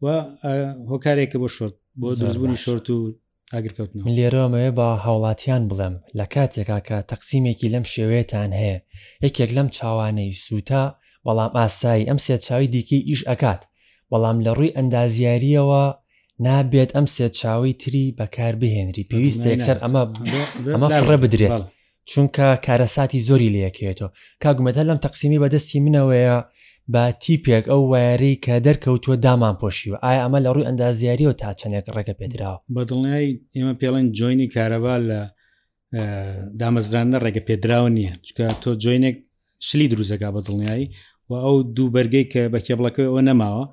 و 0.04 0.06
هۆکارێکە 0.92 1.38
بۆ 1.42 1.48
شۆرت 1.56 1.76
بۆ 2.02 2.10
دەستبوونی 2.22 2.60
شۆرت 2.66 2.88
و 2.96 2.98
ئاگرکەوتن 3.54 4.00
لێرەمەوێ 4.18 4.70
بە 4.78 4.88
هاوڵاتیان 5.04 5.64
بڵێم 5.70 5.96
لە 6.20 6.26
کاتێکا 6.34 6.78
کە 6.88 6.98
تەقسیمێکی 7.12 7.68
لەم 7.74 7.86
شێوەیەتان 7.94 8.52
هەیە 8.62 8.78
یەکێک 9.26 9.52
لەم 9.58 9.68
چاوانەی 9.78 10.32
سووتا 10.46 10.84
بەڵام 11.26 11.52
ئاسایی 11.60 12.08
ئەم 12.10 12.20
سێ 12.26 12.36
چاوی 12.46 12.68
دیکەی 12.74 13.02
ئیش 13.10 13.22
ئەکات 13.30 13.62
بەڵام 14.12 14.38
لە 14.46 14.52
ڕووی 14.58 14.76
ئەندازیاریەوە 14.78 15.84
نابێت 16.44 16.92
ئەم 16.96 17.06
سێ 17.16 17.28
چاوی 17.40 17.74
تری 17.82 18.06
بەکار 18.20 18.54
بهێنری 18.62 19.08
پێویستە 19.12 19.48
یەکسەر 19.54 19.78
ئەمە 19.84 20.02
ئەمە 20.74 20.88
فڕە 21.00 21.18
بدرێت 21.24 21.52
چونکە 22.10 22.48
کارەساتی 22.68 23.20
زۆری 23.28 23.54
لەیەکێتەوە 23.56 24.10
کاگومەتە 24.44 24.82
لەم 24.90 24.98
تەقسیمی 25.06 25.40
بەدەستی 25.44 25.84
منەوەیە 25.86 26.38
با 26.94 27.04
تیپێک 27.24 27.66
ئەو 27.72 27.82
وایری 27.92 28.34
کە 28.46 28.54
دەرکەوتووە 28.66 29.16
دامان 29.26 29.56
پۆشیوە 29.62 29.98
ئایا 30.06 30.20
ئەمە 30.26 30.40
لە 30.46 30.50
ڕووی 30.56 30.68
ئەندازیاریەوە 30.70 31.34
تا 31.42 31.50
چندێک 31.60 31.86
ڕێگە 31.96 32.14
پێدراوە 32.20 32.60
بەدڵنیای 32.76 33.30
ئێمە 33.56 33.74
پێڵێن 33.80 34.08
جوینی 34.18 34.48
کارەبا 34.56 34.96
لە 35.10 35.20
دامەزراندە 36.60 37.18
ڕێگە 37.24 37.42
پێدراوە 37.48 37.90
نییە 37.98 38.14
چکە 38.26 38.46
تۆ 38.62 38.70
جوینێک 38.84 39.16
شلی 39.68 39.88
دروزەکە 39.92 40.28
بەدڵنیایی 40.36 40.86
و 41.30 41.34
ئەو 41.46 41.56
دوو 41.76 41.90
بەرگەی 41.96 42.26
کە 42.32 42.42
بە 42.54 42.60
کێبڵەکەی 42.66 43.08
ئەوە 43.10 43.22
نەماوە 43.30 43.66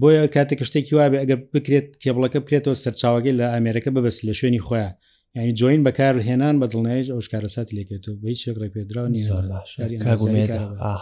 بۆیە 0.00 0.26
کاتێک 0.34 0.60
شتێکی 0.68 0.94
وابێ 0.98 1.16
ئەگەر 1.22 1.38
بکرێت 1.54 1.86
کێبڵەکە 2.02 2.38
بکرێتەوە 2.44 2.76
سەرچاوەگەی 2.84 3.34
لە 3.40 3.46
ئامێرەکە 3.52 3.90
ببەست 3.96 4.20
لە 4.28 4.32
شوێنی 4.40 4.62
خۆیان 4.66 4.94
ینی 5.36 5.52
جۆین 5.60 5.82
بەکار 5.86 6.14
هێنان 6.28 6.56
بە 6.62 6.66
دڵنێژ 6.72 7.06
ئەو 7.12 7.20
شکارەساتی 7.26 7.74
لێکێتەوە 7.78 8.16
بە 8.20 8.26
هیچ 8.32 8.40
شێکڕێ 8.44 8.68
پێدراونی 8.74 9.22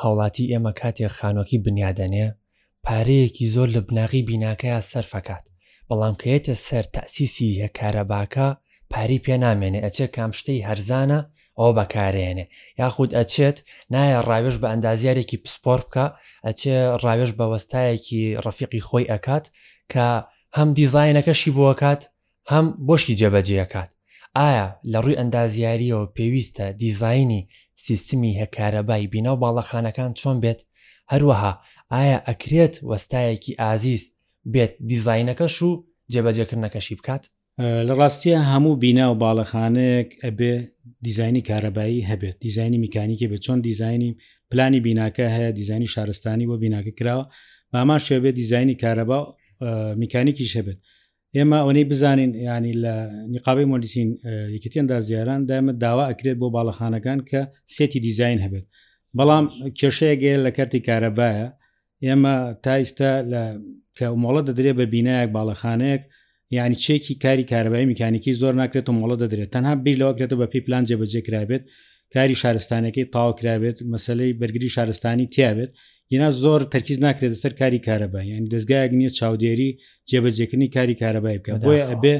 هاوڵاتی 0.00 0.44
ئێمە 0.52 0.72
کاتێک 0.80 1.12
خانۆکی 1.18 1.58
بنیادەنێ 1.64 2.26
پارەیەکی 2.86 3.46
زۆر 3.54 3.68
لە 3.76 3.80
بناغی 3.88 4.22
بیناکەیە 4.28 4.78
سەرفەکات 4.90 5.44
بەڵام 5.88 6.14
کەێتە 6.22 6.54
سەر 6.66 6.84
تاسیسی 6.96 7.48
هەکارەباکە 7.64 8.48
پاری 8.92 9.18
پێ 9.24 9.34
نامێنێ 9.44 9.80
ئەچێ 9.86 10.06
کام 10.16 10.30
شتەی 10.38 10.60
هەرزانە 10.68 11.20
ئەو 11.60 11.70
بەکارێنێ 11.78 12.46
یاخود 12.80 13.10
ئەچێت 13.18 13.56
نایە 13.94 14.18
ڕاوێژ 14.28 14.56
بە 14.62 14.68
ئەندازیارێکی 14.72 15.40
پسپۆر 15.44 15.80
بکە 15.86 16.06
ئەچێ 16.46 16.76
ڕاوێژ 17.04 17.30
بە 17.38 17.46
وەستایەکی 17.52 18.22
ڕەفیقی 18.44 18.82
خۆی 18.88 19.10
ئەکات 19.12 19.44
کە 19.92 20.08
هەم 20.56 20.68
دیزینەکەشی 20.78 21.54
بۆکات 21.56 22.00
هەم 22.52 22.66
بۆشی 22.86 23.18
جێبەجێکات 23.20 23.90
ئایا 24.38 24.66
لە 24.92 24.98
ڕووی 25.04 25.18
ئەندازیاریەوە 25.20 26.04
پێویستە 26.16 26.66
دیزایانی 26.82 27.46
سیستمی 27.86 28.36
هەکارەبای 28.40 29.10
بینەو 29.12 29.36
باڵەخانەکان 29.42 30.10
چۆن 30.20 30.36
بێت 30.44 30.60
هەروەها 31.12 31.52
ئایا 31.92 32.18
ئەکرێت 32.28 32.74
وەستایەکی 32.90 33.58
ئازیز 33.62 34.02
بێت 34.52 34.72
دیزینەکەش 34.88 35.56
و 35.66 35.70
جێبەجێکردنەکەشی 36.12 36.96
بکات؟ 37.00 37.24
لە 37.88 37.94
ڕاستیە 38.00 38.38
هەموو 38.50 38.74
بینا 38.84 39.04
و 39.12 39.16
باڵەخانەیەک 39.22 40.08
ئەبێ 40.24 40.54
دیزانی 41.06 41.42
کارەبایی 41.50 42.00
هەبێت 42.10 42.36
دیزانی 42.46 42.78
میکانیکی 42.84 43.26
بە 43.32 43.38
چۆن 43.44 43.58
دیزانی 43.68 44.10
پلانی 44.50 44.80
بیناکە 44.86 45.26
هەیە 45.36 45.50
دیزانی 45.60 45.86
شارستانی 45.94 46.46
بۆ 46.50 46.56
بیناکە 46.62 46.92
کراوە 46.98 47.24
مامان 47.74 48.00
شێبێت 48.08 48.34
دیزانی 48.40 48.74
کارەبا 48.82 49.20
میکانیکی 50.02 50.46
شەبێت 50.54 50.78
ئێمە 51.36 51.58
ئەوەی 51.64 51.84
بزانین 51.90 52.30
ینی 52.48 52.72
لە 52.82 52.94
نیقابی 53.34 53.64
مۆلیسین 53.70 54.08
یەکەتیاندا 54.56 54.96
زیاران 55.08 55.40
دامە 55.50 55.72
داوا 55.84 56.04
ئەکرێت 56.10 56.36
بۆ 56.42 56.46
باڵەخانەکان 56.56 57.18
کە 57.30 57.40
سێتی 57.74 57.98
دیزین 58.06 58.38
هەبێت 58.44 58.64
بەڵام 59.18 59.44
کێشەیەگەێ 59.78 60.36
لە 60.44 60.50
کەرتی 60.56 60.80
کارەبایە 60.88 61.48
ئێمە 62.06 62.34
تایستا 62.64 63.10
لە 63.32 63.42
کە 63.96 64.04
مۆڵە 64.22 64.42
دەدرێت 64.48 64.76
بە 64.80 64.84
بینایەک 64.94 65.30
باڵەخانەیەک 65.36 66.02
یعنی 66.54 66.74
چێکی 66.74 67.14
کاری 67.24 67.44
کارەبایی 67.46 67.86
میکانیکی 67.92 68.34
زۆر 68.34 68.54
ناکرێت 68.60 68.88
و 68.88 68.92
مڵە 69.00 69.16
دەدرێت 69.22 69.50
تەنها 69.56 69.74
بیر 69.84 69.96
لەوەکرێتە 70.00 70.36
بە 70.40 70.46
پێی 70.52 70.60
پلان 70.66 70.84
جێبەجێکرابێت 70.88 71.62
کاری 72.14 72.34
شارستانەکەی 72.42 73.04
تاواکرابێت 73.14 73.78
مەسلەی 73.92 74.32
بەرگری 74.40 74.68
شارستانی 74.76 75.26
تیابێت 75.34 75.70
ینا 76.14 76.30
زۆر 76.42 76.60
تەرکیز 76.72 76.98
ناکرێت 77.06 77.32
سەر 77.42 77.52
کاری 77.60 77.80
کارەبای 77.88 78.26
یعنی 78.32 78.46
دەستگایەک 78.54 78.92
نییە 79.00 79.10
چاودێری 79.18 79.70
جێبەجێکردنی 80.10 80.68
کاری 80.76 80.94
کارەبای 81.02 81.38
بکە 81.42 81.54
بۆیە 81.64 81.84
ئەبێ 81.92 82.14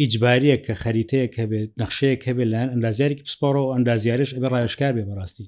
ئیجباریە 0.00 0.56
کە 0.66 0.72
خەریتەیەک 0.82 1.32
هەبێت 1.42 1.70
نەخشەیەک 1.80 2.20
هەبێت 2.28 2.48
لاەن 2.52 2.68
ئەندازیارێکی 2.74 3.24
پسپۆڕەوە 3.26 3.66
و 3.68 3.72
ئەندازیارش 3.76 4.30
ئەبێ 4.36 4.48
ڕایشکار 4.54 4.92
بێ 4.96 5.04
بەڕاستی 5.08 5.46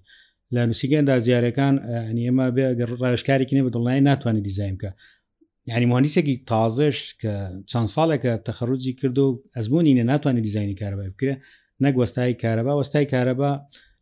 لە 0.55 0.61
نووسیگەندازیارەکان 0.69 1.75
ئەنیێمە 2.09 2.47
بێ 2.57 2.65
ڕایشکارێکی 3.03 3.55
نێ 3.57 3.63
بەدڵنای 3.67 4.01
ناتوانانی 4.09 4.43
دیزاین 4.49 4.77
بکە 4.81 4.91
ینی 5.67 5.87
مهندیسێکی 5.87 6.43
تازش 6.47 6.99
کە 7.23 7.35
چەند 7.71 7.89
ساڵێکە 7.97 8.33
تەخەڕوجی 8.47 8.93
کرد 9.01 9.19
و 9.19 9.29
ئەزمموی 9.57 9.95
نە 9.99 10.05
ناتوانێت 10.11 10.43
دیزانی 10.49 10.77
کارەبا 10.83 11.05
بکرێ 11.15 11.35
نەگوەستای 11.85 12.33
کارەبا 12.43 12.73
وەستای 12.81 13.07
کارەبا 13.13 13.53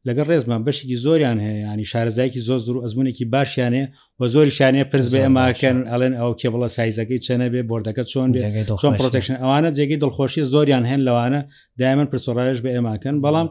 لەگەر 0.08 0.26
ڕێزمان 0.30 0.60
بەشێکی 0.66 0.96
زۆریان 1.04 1.38
هەیە 1.44 1.64
ینی 1.74 1.84
شارزایکی 1.92 2.40
زۆر 2.48 2.60
زور 2.66 2.76
و 2.76 2.82
ئەزمونێکی 2.84 3.24
باشیانێ 3.34 3.84
و 4.20 4.22
زۆری 4.34 4.52
شانێ 4.58 4.82
پرس 4.90 5.08
بێ 5.12 5.20
ئەماکەن 5.26 5.76
ئەلێن 5.92 6.14
ئەو 6.20 6.30
کێ 6.40 6.48
بڵە 6.54 6.68
سایزەکەی 6.76 7.20
چەنە 7.26 7.48
بێ 7.52 7.62
بردەکە 7.70 8.04
چۆن 8.12 8.28
چۆن 8.82 8.92
پرۆتەکشن 8.98 9.36
ئەوانە 9.42 9.70
جێگەی 9.76 10.00
دڵخۆشی 10.04 10.44
زۆریان 10.52 10.84
هەن 10.90 11.00
لەوانە 11.06 11.40
دایمەن 11.80 12.06
پرسۆڕایش 12.12 12.58
بە 12.64 12.70
ئێماکەن 12.76 13.16
بەڵام 13.24 13.48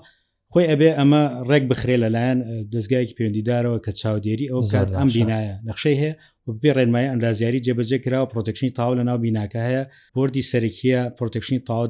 خۆی 0.53 0.65
ئەبێ 0.71 0.89
ئەمە 0.97 1.23
ڕێک 1.49 1.63
بخرێ 1.71 1.95
لەلایەن 2.03 2.39
دەستگایکی 2.73 3.15
پەیوەندیدارەوە 3.17 3.77
کە 3.85 3.91
چاودێری 3.99 4.47
ئەو 4.53 4.61
کات 4.73 4.89
ئەم 4.97 5.09
بینایە 5.15 5.53
نەخشەی 5.67 5.97
هەیە 6.01 6.13
و 6.45 6.49
بێ 6.61 6.71
ڕێنمای 6.77 7.09
ئەندازیاری 7.11 7.63
جێبەجێ 7.65 7.97
کراوە 8.05 8.27
پرۆتەکشنی 8.33 8.71
تاو 8.77 8.91
لە 8.99 9.03
ناو 9.09 9.17
بیناکە 9.23 9.61
هەیە 9.69 9.83
بردی 10.17 10.47
سەرکیە 10.51 11.01
پرۆتەکشنی 11.17 11.59
تاوا 11.67 11.87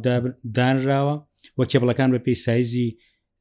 دانراوە 0.58 1.16
وە 1.60 1.66
کێبڵەکان 1.72 2.10
بە 2.14 2.20
پێی 2.26 2.38
سایزی 2.46 2.90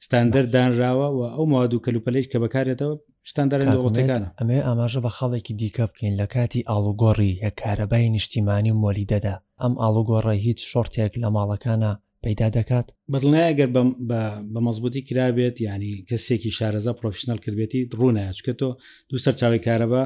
ستاندەر 0.06 0.44
دانراوە 0.54 1.08
و 1.16 1.20
ئەو 1.36 1.44
مواد 1.52 1.72
و 1.74 1.82
کەلوپەلێک 1.84 2.26
کە 2.32 2.38
بەکارێتەوە 2.44 2.94
شتاندەرەوەتەکانە 3.30 4.28
ئەمێ 4.40 4.58
ئاماژە 4.66 5.00
بە 5.04 5.10
خەڵێکی 5.18 5.52
دیکە 5.60 5.84
بکەین 5.90 6.14
لە 6.20 6.26
کاتی 6.34 6.66
ئالوگۆڕی 6.70 7.32
هە 7.44 7.50
کارەبای 7.60 8.06
نیشتیمانی 8.14 8.72
مۆلیدەدا 8.82 9.34
ئەم 9.62 9.72
ئالوگۆڕە 9.82 10.34
هیچ 10.46 10.58
شۆرتێک 10.70 11.12
لە 11.22 11.28
ماڵەکانە 11.36 11.92
پەیدا 12.24 12.48
دەکات 12.58 12.86
بەڵنای 13.12 13.44
ئەگەر 13.50 13.68
بە 14.10 14.60
مەزبوتی 14.66 15.02
کرابێت 15.08 15.56
ینی 15.68 15.92
کەسێکی 16.08 16.50
شارەزا 16.58 16.92
پرۆفشنل 17.00 17.38
کردێتی 17.44 17.80
ڕوونایچکە 17.98 18.52
تۆ 18.60 18.68
دوو 19.08 19.18
سەر 19.24 19.34
چاوی 19.40 19.60
کارەبە 19.66 20.02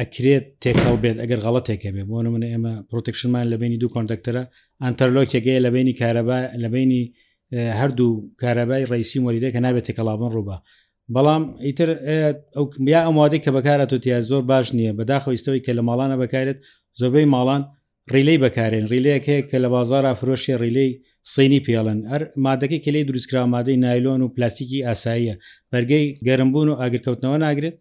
ئەکرێت 0.00 0.46
تێکاو 0.62 0.96
بێت 1.02 1.16
ئەگەر 1.22 1.40
غڵە 1.44 1.60
تێکە 1.68 1.90
بێ 1.94 2.02
بۆ 2.10 2.16
منە 2.34 2.48
ئێمە 2.52 2.74
پرۆتێکشنمان 2.90 3.44
لە 3.52 3.56
بینی 3.62 3.78
دوو 3.82 3.92
کۆنتەکتەرە 3.96 4.42
ئەتەرلۆکێگەی 4.84 5.60
لە 5.64 5.70
بینی 5.76 5.94
کارەبا 6.00 6.38
لە 6.62 6.68
بینی 6.74 7.02
هەردوو 7.80 8.10
کارەبای 8.42 8.84
ڕیسی 8.92 9.18
مۆریدە 9.24 9.48
کە 9.54 9.58
نابێت 9.64 9.84
تێکەڵابن 9.88 10.30
ڕووبە 10.34 10.56
بەڵام 11.14 11.42
ئیتر 11.66 11.88
یا 12.94 13.00
ئەمادەی 13.06 13.40
کە 13.44 13.50
بەکارەوە 13.56 14.00
تیا 14.04 14.18
زۆر 14.30 14.42
باش 14.50 14.66
نییە 14.78 14.92
بەداخۆیستەوەی 14.98 15.60
کە 15.66 15.72
لە 15.78 15.82
ماڵانە 15.88 16.16
بەکارێت 16.22 16.58
زۆربەی 17.00 17.26
ماڵان 17.34 17.62
ڕیلەی 18.14 18.38
بەکارێن 18.44 18.84
ڕیلەیەکەیە 18.92 19.42
کە 19.50 19.56
لە 19.64 19.68
بازار 19.74 20.04
ئافرۆشی 20.10 20.54
ڕیلەی 20.62 20.90
سینی 21.34 21.60
پیاڵن 21.66 21.98
ئەر 22.12 22.22
مادەکەی 22.46 22.82
کلەی 22.84 23.04
دروستکرا 23.08 23.42
مادەی 23.54 23.76
نایلۆن 23.84 24.20
و 24.22 24.28
پلاسیکی 24.34 24.84
ئاساییە 24.88 25.34
بەرگەی 25.72 26.16
گەرمبوون 26.26 26.68
و 26.70 26.78
ئاگرکەوتنەوە 26.80 27.38
ناگرێت 27.46 27.74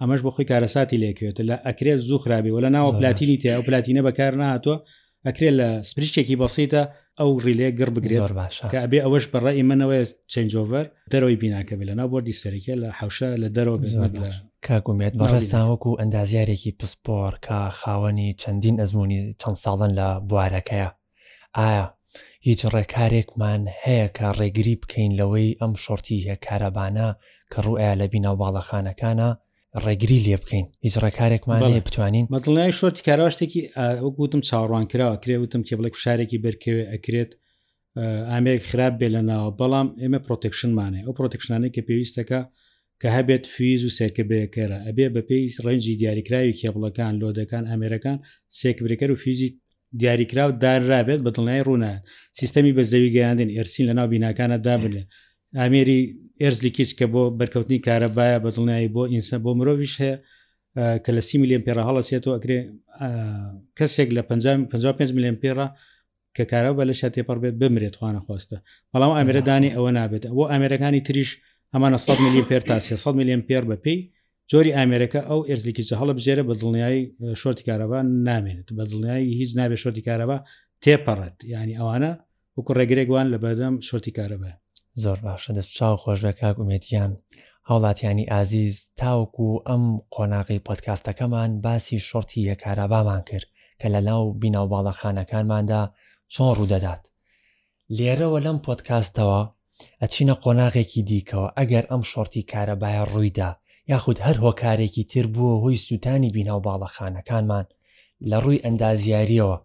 ئەمەش 0.00 0.20
بۆ 0.24 0.30
خۆی 0.34 0.48
کارەساتی 0.50 1.00
لێکوێت 1.02 1.38
لە 1.48 1.56
ئەکرێت 1.66 1.98
زوو 2.08 2.22
خراپی 2.24 2.50
وە 2.54 2.60
لە 2.64 2.70
ناوە 2.76 2.90
پلاتینی 2.98 3.36
تیا 3.42 3.56
و 3.60 3.64
پلاتینە 3.68 4.02
بەکار 4.08 4.32
نهاتوە 4.42 4.76
ئەکرێت 5.26 5.54
لە 5.60 5.68
سپریچێکی 5.88 6.36
بەسیتە 6.42 6.82
ئەو 7.18 7.30
ڕیلێ 7.44 7.68
گەڕ 7.78 7.90
بگرێت 7.96 8.32
باش 8.40 8.56
کە 8.72 8.78
ئەبێ 8.84 8.98
ئەوەش 9.04 9.24
بەڕی 9.32 9.64
منەوەی 9.70 10.02
چنجۆڤەر 10.32 10.86
دەرەوەی 11.12 11.40
بیناکە 11.42 11.74
بێ 11.78 11.84
لەنا 11.90 12.04
بۆ 12.12 12.18
دیسەرێکە 12.28 12.74
لە 12.82 12.88
حوشە 12.98 13.28
لە 13.42 13.48
دەرەوە 13.56 13.78
بێت 13.82 13.96
کاگومێت 14.66 15.12
بەڕێستان 15.20 15.64
وەکو 15.72 15.92
ئەندازیارێکی 16.00 16.72
پسپۆر 16.80 17.32
کە 17.46 17.58
خاوەنی 17.80 18.28
چەندین 18.40 18.76
ئەزمموی 18.80 19.22
چەند 19.40 19.56
ساڵن 19.64 19.90
لە 19.98 20.06
بوارەکەیە 20.28 20.88
ئایا 21.58 21.86
هیچ 22.46 22.60
ڕێکارێکمان 22.74 23.62
هەیە 23.84 24.06
کە 24.16 24.28
ڕێگری 24.40 24.76
بکەین 24.82 25.12
لەوەی 25.20 25.50
ئەم 25.60 25.72
شۆرتی 25.84 26.24
هێکارەبانە 26.28 27.08
کە 27.52 27.58
ڕوئیا 27.66 27.92
لە 28.00 28.06
بینە 28.12 28.32
باڵەخانەکانە 28.40 29.28
ڕێگری 29.84 30.18
لێ 30.26 30.36
بکەین 30.42 30.66
هیچ 30.84 30.94
ڕێکارێکمان 31.04 31.60
لێ 31.72 31.80
بتوانین 31.86 32.26
مەدڵای 32.34 32.72
شۆرتی 32.78 33.02
کاراشتێکی 33.08 33.60
ئەوگوتم 34.02 34.40
چاڕوان 34.48 34.84
کراوە 34.90 35.16
کرێوتم 35.22 35.62
کێبڵێک 35.68 35.94
شارێکی 36.02 36.42
بەرکەوێ 36.44 36.84
ئەکرێت 36.92 37.30
ئامێک 38.30 38.60
خراپ 38.70 38.94
بێ 39.00 39.08
لە 39.14 39.20
ناوە 39.30 39.50
بەڵام 39.60 39.88
ئێمە 40.02 40.18
پرۆتێکشنمانێ 40.26 41.00
ئەو 41.06 41.12
پرۆتێکشنانەی 41.18 41.70
کە 41.74 41.80
پێویستەکە 41.88 42.40
کە 43.00 43.08
هەبێت 43.16 43.44
فیز 43.54 43.80
و 43.86 43.90
سێکبرێکەرە 43.98 44.78
ئەبێ 44.86 45.06
بە 45.14 45.22
پێی 45.28 45.44
ڕەنجی 45.64 45.94
دیاریکراوی 46.00 46.56
کێبڵەکان 46.60 47.12
لۆدەکان 47.20 47.64
ئەمێرەکان 47.70 48.18
سێکبرێکەر 48.60 49.10
و 49.12 49.20
فیزی 49.24 49.50
دیاریکراوە 49.98 50.52
دارابێت 50.64 51.20
بە 51.26 51.30
دڵنای 51.36 51.60
ڕوونە 51.66 51.90
سیستەمی 52.40 52.72
بە 52.76 52.82
زەوی 52.90 53.10
گەیاندن 53.16 53.50
ئێرسین 53.56 53.86
لە 53.90 53.94
ناو 53.98 54.06
بیناکانە 54.12 54.56
دابنێ 54.66 55.02
ئامێری 55.60 55.98
ئێرزلی 56.42 56.70
کیچ 56.76 56.90
کە 56.98 57.06
بۆ 57.12 57.22
بەرکەوتنی 57.40 57.84
کارەبایە 57.86 58.38
بە 58.44 58.50
دڵنایی 58.56 58.88
بۆ 58.94 59.02
ئینسە 59.12 59.36
بۆ 59.44 59.50
مرۆڤش 59.58 59.92
هەیە 60.02 60.14
کە 61.04 61.10
لە 61.16 61.22
سی 61.28 61.36
میلیۆن 61.42 61.62
پێرە 61.66 61.82
هەڵەسێتەوە 61.88 62.32
ئەکرێ 62.36 62.58
کەسێک 63.78 64.08
لە 64.16 64.22
55 64.28 65.10
میلیۆن 65.16 65.36
پێرە 65.42 65.66
کە 66.36 66.44
کارە 66.50 66.70
بە 66.78 66.82
لە 66.88 66.94
شات 67.00 67.12
تێپەر 67.16 67.38
بێت 67.42 67.54
بمرێت 67.60 67.94
خوانە 68.00 68.20
خۆستە 68.26 68.56
بەڵام 68.92 69.12
ئامرەدانی 69.18 69.70
ئەوە 69.76 69.90
نابێت 69.98 70.24
بۆ 70.36 70.42
ئامرەکانی 70.52 71.00
تریش 71.06 71.30
ئەمانە 71.74 71.98
100 71.98 72.18
میلیۆن 72.24 72.44
پێر 72.50 72.62
تا 72.68 72.80
300 72.80 73.14
میلیۆن 73.18 73.42
پێر 73.48 73.64
بەپی 73.70 73.96
جۆری 74.52 74.72
ئامێرەکە 74.78 75.20
ئەو 75.28 75.40
ئێرزێکیچە 75.48 75.94
هەڵە 76.00 76.12
بژێرە 76.18 76.42
بە 76.48 76.54
دڵنیایی 76.60 77.02
شۆرتی 77.40 77.64
کارەبا 77.68 78.00
نامێنێت 78.26 78.68
بە 78.76 78.84
دڵنیایی 78.90 79.34
هیچ 79.40 79.50
نابێت 79.58 79.80
شۆرتی 79.82 80.02
کارەبا 80.08 80.36
تێپەڕێت 80.82 81.38
ینی 81.54 81.74
ئەوانە 81.78 82.12
وەکو 82.56 82.72
ڕێگرێکوان 82.78 83.26
لە 83.32 83.38
بەدەم 83.44 83.74
شۆرتی 83.88 84.12
کارەبە 84.18 84.52
زۆر 85.02 85.18
باشە 85.24 85.50
دەست 85.56 85.72
چاو 85.76 85.94
خۆشبە 86.02 86.32
کاگومێتیان 86.40 87.12
هاوڵاتیانی 87.68 88.30
ئازیز 88.32 88.76
تاوکو 89.00 89.48
ئەم 89.68 89.84
قۆناغی 90.14 90.58
پۆتکاستەکەمان 90.66 91.50
باسی 91.64 91.98
شۆرتی 92.08 92.40
یەکارەبامان 92.50 93.22
کرد 93.30 93.48
کە 93.80 93.86
لە 93.94 94.00
ناو 94.08 94.22
بیناو 94.40 94.66
باڵەخانەکانماندا 94.72 95.82
چۆن 96.34 96.50
ڕوودەدات 96.58 97.02
لێرەوە 97.96 98.38
لەم 98.46 98.58
پۆتکاستەوە 98.66 99.40
ئەچینە 100.02 100.34
قۆناغێکی 100.44 101.02
دیکەوە 101.10 101.46
ئەگەر 101.58 101.84
ئەم 101.90 102.02
شۆرتی 102.12 102.42
کارەبایە 102.52 103.04
ڕوویدا 103.12 103.50
یاخود 103.90 104.18
هەر 104.26 104.36
هۆکارێکی 104.44 105.04
تر 105.12 105.26
بووە 105.34 105.54
هۆی 105.62 105.76
سووتانی 105.86 106.30
بیناو 106.36 106.60
باڵەخانەکانمان 106.66 107.66
لە 108.30 108.36
ڕووی 108.44 108.62
ئەندازیاریەوە 108.64 109.56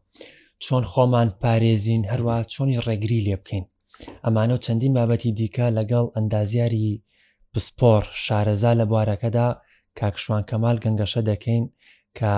چۆن 0.63 0.83
خۆمان 0.91 1.29
پارێزین 1.41 2.03
هەروە 2.11 2.37
چۆنی 2.53 2.81
ڕێگری 2.87 3.23
لێ 3.27 3.35
بکەین 3.41 3.65
ئەمانە 4.25 4.57
چەندین 4.65 4.93
بابەتی 4.97 5.31
دیکە 5.39 5.67
لەگەڵ 5.77 6.05
ئەندازیاری 6.15 6.87
پسپۆر 7.51 8.03
شارەزا 8.25 8.71
لە 8.79 8.85
بوارەکەدا 8.91 9.47
کاکشوان 9.99 10.43
کەمال 10.49 10.77
گەنگەشە 10.83 11.21
دەکەین 11.31 11.63
کە 12.17 12.33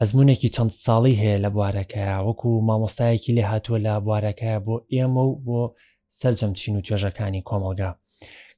ئەزمونێکی 0.00 0.48
چەند 0.54 0.72
ساڵی 0.84 1.18
هەیە 1.22 1.38
لە 1.44 1.50
بوارەکەە 1.56 2.08
وەکو 2.26 2.50
مامۆستایەکی 2.68 3.34
لێ 3.36 3.44
هاتووە 3.50 3.78
لە 3.86 3.92
بوارەکە 4.06 4.50
بۆ 4.66 4.76
ئێمە 4.94 5.22
و 5.28 5.32
بۆ 5.46 5.60
سەررجەم 6.18 6.52
چین 6.60 6.74
و 6.76 6.82
توێژەکانی 6.86 7.42
کۆمەلگا 7.48 7.90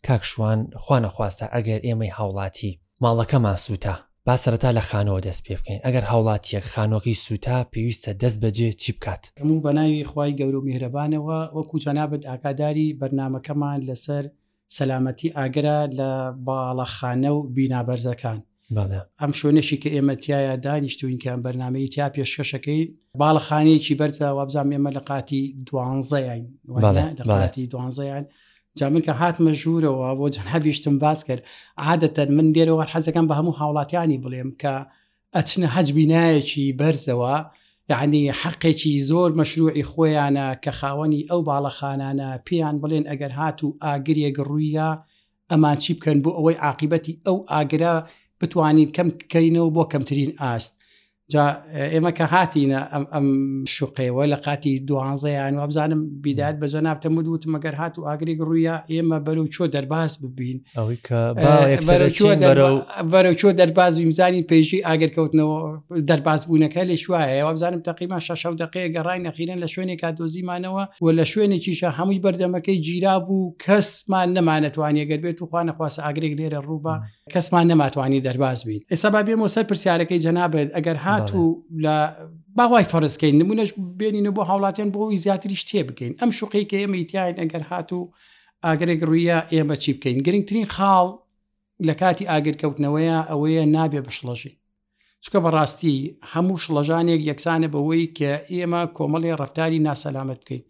کاکشوان 0.09 0.69
خوانەخواستە 0.87 1.47
ئەگەر 1.55 1.81
ئێمەی 1.87 2.15
هاوڵاتی 2.19 2.73
ماڵەکەمان 3.05 3.57
سووتا 3.67 3.95
باسەرەتا 4.29 4.71
لە 4.79 4.83
خانەوە 4.91 5.21
دەست 5.27 5.43
پێ 5.47 5.55
بکەین 5.61 5.81
ئەگەر 5.87 6.05
هاوڵاتیەک 6.11 6.65
خانۆکی 6.75 7.15
سووتا 7.25 7.59
پێویستە 7.73 8.11
دەست 8.23 8.39
بەجێ 8.43 8.69
چی 8.83 8.93
بکات 8.97 9.23
هەموو 9.41 9.63
بەناوی 9.65 10.05
خی 10.11 10.31
گەور 10.41 10.55
و 10.57 10.65
میهرەبانەوە 10.67 11.39
وەکو 11.57 11.77
جەنابەت 11.85 12.23
ئاگاداری 12.29 12.89
بەرنمەکەمان 13.01 13.79
لەسەر 13.89 14.25
سەلامەتی 14.77 15.29
ئاگرا 15.37 15.79
لە 15.99 16.11
باڵەخانە 16.47 17.31
و 17.35 17.39
بینابەرزەکان 17.57 18.39
ئەم 19.21 19.33
شوێنێکی 19.41 19.77
کە 19.83 19.89
ئێمەتیایە 19.97 20.55
دانیشتوینکەم 20.67 21.39
بەرنمەی 21.47 21.89
تیا 21.95 22.07
پێشکەشەکەی 22.17 22.83
باڵەخانەیەکی 23.21 23.95
بەرزە 24.01 24.27
وابزان 24.39 24.69
ئێمە 24.75 24.91
لە 24.97 25.01
قاتی 25.09 25.43
دوانزەیان 25.67 26.43
لە 27.27 27.27
قاتی 27.33 27.67
دوانزەیان. 27.73 28.27
جا 28.81 28.89
من 28.89 29.03
کە 29.07 29.13
هاتمە 29.21 29.53
ژوورەوە 29.63 30.09
بۆ 30.19 30.27
جەنهەویشتم 30.37 30.95
باس 31.05 31.21
کرد 31.29 31.43
عادەتەن 31.87 32.29
من 32.37 32.47
دێرەوە 32.57 32.85
حەزەکەم 32.93 33.27
بە 33.31 33.35
هەموو 33.39 33.59
هاوڵاتیانی 33.61 34.21
بڵێم 34.25 34.51
کە 34.63 34.75
ئەچنە 35.37 35.69
حەجبینایەکی 35.75 36.65
بەرزەوە 36.81 37.35
یعنی 37.93 38.23
حەقێکی 38.43 38.93
زۆر 39.11 39.31
مەشروعی 39.39 39.85
خۆیانە 39.91 40.47
کە 40.65 40.71
خاوەنی 40.79 41.27
ئەو 41.31 41.41
باڵەخانانە 41.49 42.31
پێیان 42.47 42.77
بڵێن 42.83 43.05
ئەگەر 43.11 43.33
هات 43.39 43.59
و 43.67 43.77
ئاگرێک 43.85 44.37
ڕوویە 44.49 44.91
ئەمان 45.51 45.77
چی 45.83 45.91
بکەن 45.97 46.19
بۆ 46.25 46.31
ئەوەی 46.39 46.59
عقیبەتی 46.69 47.19
ئەو 47.27 47.39
ئاگرە 47.51 47.93
بتوانین 48.41 48.89
کەم 48.97 49.09
بکەینەوە 49.19 49.69
بۆ 49.77 49.83
کەمترین 49.93 50.33
ئاست 50.41 50.73
جا 51.35 51.47
ئێمە 51.95 52.13
کە 52.19 52.27
هاتیینە 52.35 52.79
ئەم 53.15 53.27
شوقەوە 53.77 54.25
لە 54.33 54.39
قاتی 54.47 54.73
دوانزەیان 54.89 55.55
و 55.57 55.61
ئەبزانم 55.65 56.01
بیدات 56.25 56.57
بە 56.61 56.67
زەنابتە 56.75 57.09
مدووت 57.17 57.43
مەگەر 57.55 57.75
هات 57.81 57.95
و 57.99 58.03
ئاگری 58.09 58.35
ڕوویە 58.41 58.77
ئێمە 58.93 59.19
بەرەو 59.27 59.47
چۆ 59.55 59.65
دەرباز 59.75 60.13
ببین 60.25 60.57
بەرەو 63.13 63.35
چۆ 63.41 63.49
دەرباز 63.61 63.95
میزانی 64.09 64.43
پێشی 64.53 64.79
ئاگرکەوتنەوە 64.89 65.59
دەرباز 66.11 66.41
بوونەکە 66.49 66.83
لێ 66.89 66.97
شوایە 67.05 67.45
وابزانم 67.47 67.81
تقیما 67.89 68.19
شش 68.27 68.43
دقەیە 68.63 68.89
گەڕای 68.95 69.19
نەخینە 69.27 69.57
لە 69.63 69.69
شوێنێکا 69.75 70.09
دۆزیمانەوە 70.19 70.85
و 71.05 71.07
لە 71.19 71.25
شوێنێکیشە 71.33 71.89
هەمووی 71.99 72.23
بەردەمەکەی 72.25 72.79
جیرا 72.87 73.15
بوو 73.27 73.55
کەسمان 73.65 74.29
نەمانەتوانێ 74.37 75.05
گەر 75.11 75.21
بێت 75.25 75.39
و 75.43 75.47
خوانە 75.51 75.73
خواستە 75.79 76.01
ئاگرێک 76.07 76.35
لێرە 76.41 76.61
ڕووبە. 76.69 76.95
کەسمان 77.35 77.65
نەماتوانی 77.73 78.21
دەرباز 78.27 78.61
بین 78.67 78.83
ئێستا 78.91 79.05
با 79.15 79.23
بێمە 79.27 79.49
سەر 79.55 79.65
پرسیارەکەی 79.71 80.21
جەنابێت 80.27 80.69
ئەگەر 80.77 80.99
هات 81.07 81.29
و 81.41 81.65
لە 81.85 81.95
باوای 82.59 82.85
فەرستکەین 82.93 83.35
نمونەش 83.43 83.71
بێنینە 84.01 84.33
بۆ 84.37 84.43
هاوڵاتیان 84.51 84.91
بۆی 84.95 85.17
زیاتریش 85.25 85.63
تێ 85.69 85.81
بکەین 85.89 86.13
ئەم 86.21 86.31
شوقی 86.39 86.65
کە 86.71 86.77
ئێمە 86.83 86.95
ئیتیاین 87.01 87.37
ئەگەر 87.43 87.63
هات 87.71 87.89
و 87.99 88.13
ئاگرێک 88.65 89.01
ڕویە 89.09 89.39
ئێمە 89.55 89.77
چی 89.83 89.91
بکەین 89.97 90.19
گرنگترین 90.27 90.67
خاڵ 90.75 91.09
لە 91.89 91.95
کاتی 92.01 92.29
ئاگرکەوتنەوەیە 92.33 93.19
ئەوەیە 93.31 93.65
نابێ 93.77 94.01
بەشڵەژین 94.07 94.57
چکە 95.25 95.39
بەڕاستی 95.45 95.97
هەموو 96.33 96.61
شڵەژانێک 96.65 97.21
یەکسانە 97.31 97.69
بەوەی 97.75 98.07
کە 98.19 98.31
ئێمە 98.55 98.83
کۆمەڵی 98.97 99.33
ڕفتاری 99.41 99.79
ناسەلامت 99.89 100.39
بکەین 100.43 100.63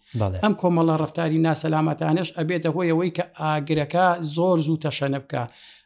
ئەم 0.42 0.54
کۆمەڵە 0.60 0.94
ڕفتاری 1.02 1.38
ناسەلامەتانش 1.46 2.28
ئەبێتە 2.38 2.68
هۆی 2.74 2.88
ئەوەی 2.92 3.10
کە 3.16 3.24
ئاگرەکە 3.40 4.04
زۆر 4.34 4.58
زوو 4.66 4.82
تەشەنە 4.84 5.18
بکە 5.24 5.42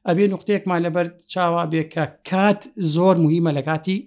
ئەبێ 0.09 0.25
نقطەیەکمان 0.35 0.81
لەبەر 0.87 1.07
چاوا 1.33 1.62
بێکە 1.73 2.05
کات 2.31 2.61
زۆر 2.95 3.14
مهمە 3.25 3.51
لە 3.59 3.62
کاتی 3.69 3.99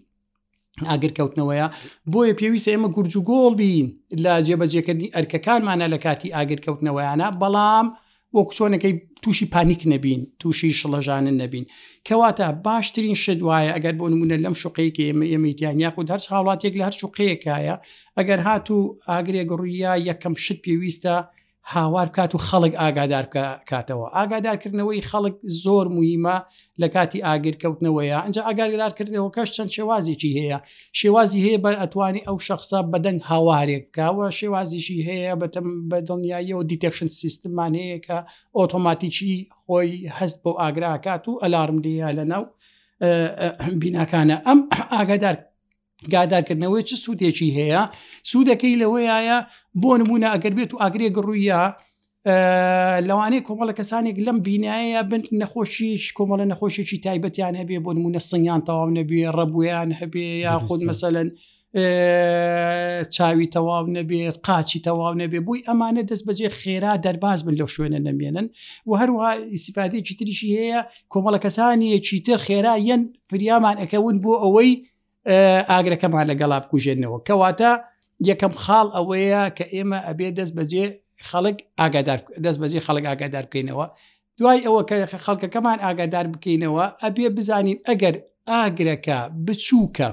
ئاگرکەوتنەوەیە 0.89 1.67
بۆیە 2.11 2.33
پێویستە 2.39 2.69
ئێمە 2.73 2.89
گورج 2.95 3.13
و 3.17 3.25
گۆڵ 3.29 3.51
بین 3.61 3.87
لە 4.23 4.33
جێبەجێکردنی 4.47 5.13
ئەرکەکانمانە 5.15 5.85
لە 5.93 5.99
کاتی 6.05 6.33
ئاگرکەوتنەوەیانە 6.35 7.27
بەڵام 7.41 7.87
وە 8.35 8.41
کچۆنەکەی 8.47 8.93
تووشی 9.23 9.45
پانیک 9.53 9.81
نەبین 9.93 10.21
تووشی 10.41 10.77
شڵەژانن 10.79 11.35
نەبین 11.41 11.65
کەواتە 12.07 12.47
باشترین 12.67 13.17
شت 13.23 13.39
وایە 13.47 13.71
ئەگەر 13.75 13.95
بۆ 13.99 14.05
نمونە 14.13 14.37
لەم 14.45 14.55
شوقەیەکی 14.61 15.03
ئێمە 15.09 15.25
ئێمەیتیان 15.33 15.77
یاخود 15.85 16.07
هەرچ 16.13 16.25
هاوڵاتێک 16.31 16.73
لە 16.79 16.83
هەر 16.87 16.95
شوقەیەکایە 17.01 17.75
ئەگەر 18.17 18.39
هاتوو 18.47 18.81
ئاگرێک 19.09 19.47
ڕوویە 19.59 19.93
یەکەم 20.09 20.33
شت 20.45 20.57
پێویستە 20.65 21.15
هاوار 21.71 22.07
کات 22.15 22.35
و 22.35 22.37
خەڵک 22.37 22.73
ئاگادار 22.81 23.25
کاتەوە 23.69 24.07
ئاگادارکردنەوەی 24.17 25.03
خەڵک 25.11 25.35
زۆر 25.63 25.85
مهمە 25.97 26.37
لە 26.81 26.87
کاتی 26.95 27.23
ئاگرکەوتنەوەیە 27.27 28.17
ئەجا 28.25 28.41
ئاگادارکردنەوە 28.47 29.29
کەش 29.35 29.49
چەند 29.55 29.71
شێوازێکی 29.77 30.31
هەیە 30.39 30.59
شێوازی 30.99 31.39
هەیە 31.45 31.59
بە 31.65 31.71
ئەتوانی 31.81 32.25
ئەو 32.27 32.37
شخصا 32.47 32.79
بەدەنگ 32.93 33.21
هاوارێککەوە 33.31 34.27
شێوازیشی 34.39 34.99
هەیە 35.09 35.33
بەتەم 35.41 35.67
بە 35.89 35.97
دڵنیاییەوە 36.07 36.63
دیتەکشن 36.71 37.09
سیستممان 37.21 37.73
هەیە 37.81 37.99
کە 38.05 38.17
ئۆتۆماتیکی 38.57 39.35
خۆی 39.61 39.91
هەست 40.17 40.37
بۆ 40.43 40.51
ئاگراکات 40.61 41.23
و 41.27 41.39
ئەلارم 41.43 41.77
دیە 41.85 42.09
لە 42.17 42.23
ناو 42.31 42.43
بیناکانە 43.81 44.37
ئەم 44.47 44.59
ئاگادار 44.95 45.35
گاداکردنەوەی 46.07 46.83
چ 46.89 46.93
سوودێکی 47.03 47.49
هەیە 47.59 47.81
سوودەکەی 48.31 48.79
لەوەیە 48.81 49.37
بۆ 49.81 49.91
نمونە 50.01 50.27
ئەگەر 50.33 50.53
بێت 50.57 50.71
و 50.73 50.79
ئاگرێ 50.81 51.09
گڕوویە 51.17 51.61
لەوانەیە 53.07 53.45
کۆمەڵە 53.47 53.73
کەسانێک 53.79 54.17
لەم 54.25 54.37
بینایە 54.47 55.01
بن 55.09 55.21
نەخۆشیش 55.41 56.03
کۆمەڵە 56.17 56.45
نەخۆشێکی 56.51 56.97
تایبەتیان 57.05 57.55
هەبێ 57.61 57.77
بۆ 57.85 57.91
نمونە 57.97 58.19
سنگیان 58.29 58.61
تەواو 58.67 58.89
نەبێ 58.97 59.19
ڕەبوویان 59.37 59.89
هەبێ 59.99 60.25
یا 60.45 60.53
خودود 60.65 60.89
مثلەن 60.91 61.27
چاوی 63.15 63.47
تەواو 63.55 63.85
نەبێت 63.97 64.35
قاچی 64.47 64.79
تەواو 64.87 65.13
نەبێ 65.21 65.39
بووی 65.45 65.65
ئەمانە 65.67 66.03
دەست 66.09 66.23
بەجێ 66.27 66.49
خێرا 66.61 66.93
دەرباز 67.05 67.39
بن 67.45 67.55
لەو 67.59 67.69
شوێنە 67.75 67.99
نەمێنن 68.07 68.47
و 68.89 68.91
هەروها 69.01 69.31
ئیسیفادێکی 69.53 70.13
تریشی 70.19 70.49
هەیە 70.59 70.79
کۆمەڵە 71.13 71.39
کەسانیەکی 71.45 72.19
تر 72.25 72.39
خێرا 72.47 72.73
یەن 72.89 73.01
فریامان 73.29 73.75
ئەەکەون 73.81 74.15
بۆ 74.23 74.33
ئەوەی 74.43 74.71
ئاگرەکەمان 75.69 76.25
لەگەڵا 76.31 76.57
بکوژێنەوە 76.63 77.17
کەواتە 77.27 77.71
یەکەم 78.29 78.53
خاڵ 78.63 78.87
ئەوەیە 78.95 79.43
کە 79.57 79.65
ئێمە 79.75 79.99
ئەبێ 80.07 80.27
دەست 80.37 80.53
بەجێ 80.57 80.85
خەڵک 81.29 81.57
ئاگادار 81.79 82.19
دەست 82.45 82.59
بەجێ 82.61 82.79
خەڵک 82.87 83.05
ئاگادار 83.09 83.43
بکەینەوە 83.49 83.85
دوای 84.39 84.59
ئەوە 84.65 84.81
کە 84.89 84.95
خەڵکەکەمان 85.25 85.77
ئاگادار 85.85 86.25
بکەینەوە 86.33 86.85
ئەبێ 87.03 87.27
بزانین 87.37 87.77
ئەگەر 87.87 88.15
ئاگرەکە 88.51 89.17
بچووکە 89.45 90.09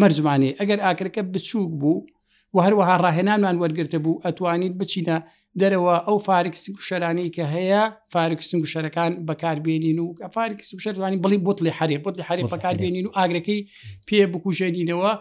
مەرجمانی 0.00 0.50
ئەگەر 0.60 0.78
ئاکرەکە 0.86 1.22
بچووک 1.32 1.70
بوو 1.80 2.06
و 2.54 2.58
هەروەها 2.66 2.94
ڕاهێنانمان 3.04 3.56
وەرگرتە 3.60 3.98
بوو 4.04 4.20
ئەتوانیت 4.24 4.74
بچینە 4.80 5.16
دەرەوە 5.60 5.94
ئەو 6.06 6.16
فارکسی 6.26 6.70
گوشەرانەی 6.76 7.28
کە 7.36 7.44
هەیە 7.54 7.82
فارکسن 8.14 8.58
گوشەرەکان 8.64 9.12
بەکاربیێنین 9.28 9.98
و 10.02 10.08
فارکس 10.34 10.68
گوشەرانی 10.76 11.18
بڵی 11.24 11.38
بۆتلی 11.46 11.72
حرێ 11.78 11.96
بۆتلی 12.04 12.24
حرێ 12.28 12.42
بەکاربیێنین 12.54 13.06
و 13.06 13.14
ئاگرەکەی 13.18 13.60
پێ 14.08 14.20
بکوژێنینەوە 14.32 15.12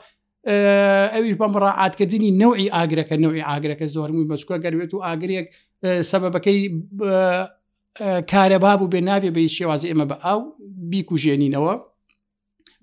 ئەویش 1.14 1.36
بەم 1.42 1.54
ڕعاتکردنی 1.64 2.32
نەوەی 2.42 2.70
ئاگرەکە 2.76 3.16
نەوەی 3.24 3.46
ئاگرەکە 3.50 3.86
زۆرمووی 3.96 4.30
بەچکوە 4.32 4.58
گەروێت 4.64 4.92
و 4.94 5.04
ئاگرێک 5.06 5.48
سەبەکەی 6.12 6.62
کارەباب 8.32 8.80
و 8.82 8.92
بێ 8.94 9.00
ناوێ 9.10 9.30
بە 9.36 9.42
شێوازی 9.58 9.90
ئێمە 9.90 10.06
بە 10.12 10.18
ئاو 10.26 10.40
بیکوژێنینەوە 10.92 11.74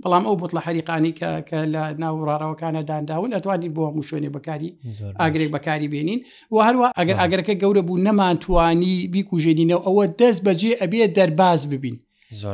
بەڵام 0.03 0.25
ئەو 0.27 0.37
بوت 0.41 0.53
لە 0.57 0.61
حەریقانی 0.67 1.13
کە 1.21 1.31
کە 1.49 1.59
لە 1.75 1.83
ناوڕارەوەکانە 2.03 2.83
داداون 2.91 3.31
ئەتوانین 3.37 3.73
بۆ 3.77 3.83
هەموو 3.89 4.07
شوێنێ 4.09 4.31
بەکاری 4.37 4.71
ئاگرێک 5.21 5.51
بەکاری 5.55 5.89
بێنین 5.93 6.21
و 6.55 6.57
هەروە 6.67 6.87
ئەگەر 6.99 7.17
ئاگەرەکە 7.21 7.55
گەورە 7.63 7.83
بوو 7.89 8.03
نەمانتوانی 8.07 8.95
بیکوژێنینەوە 9.15 9.83
ئەوە 9.87 10.05
دەست 10.21 10.41
بەجێ 10.47 10.73
ئەبێ 10.81 11.03
دەرباز 11.17 11.61
ببین. 11.73 11.97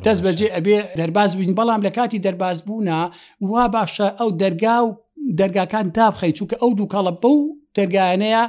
دەست 0.06 0.22
بەجێ 0.26 0.48
ئەبێ 0.56 0.76
دەرباز 1.00 1.30
بووین 1.36 1.52
بەڵام 1.58 1.80
لە 1.86 1.90
کاتی 1.98 2.22
دەرباز 2.26 2.58
بوونا 2.66 3.00
وا 3.50 3.64
باشە 3.74 4.08
ئەو 4.20 4.30
دەرگا 4.42 4.76
و 4.86 4.90
دەرگاکان 5.40 5.86
تابخەی 5.96 6.36
چووکە 6.38 6.56
ئەو 6.62 6.70
دوو 6.78 6.90
کاڵە 6.94 7.12
بەو 7.22 7.38
دەرگایانەیە 7.76 8.44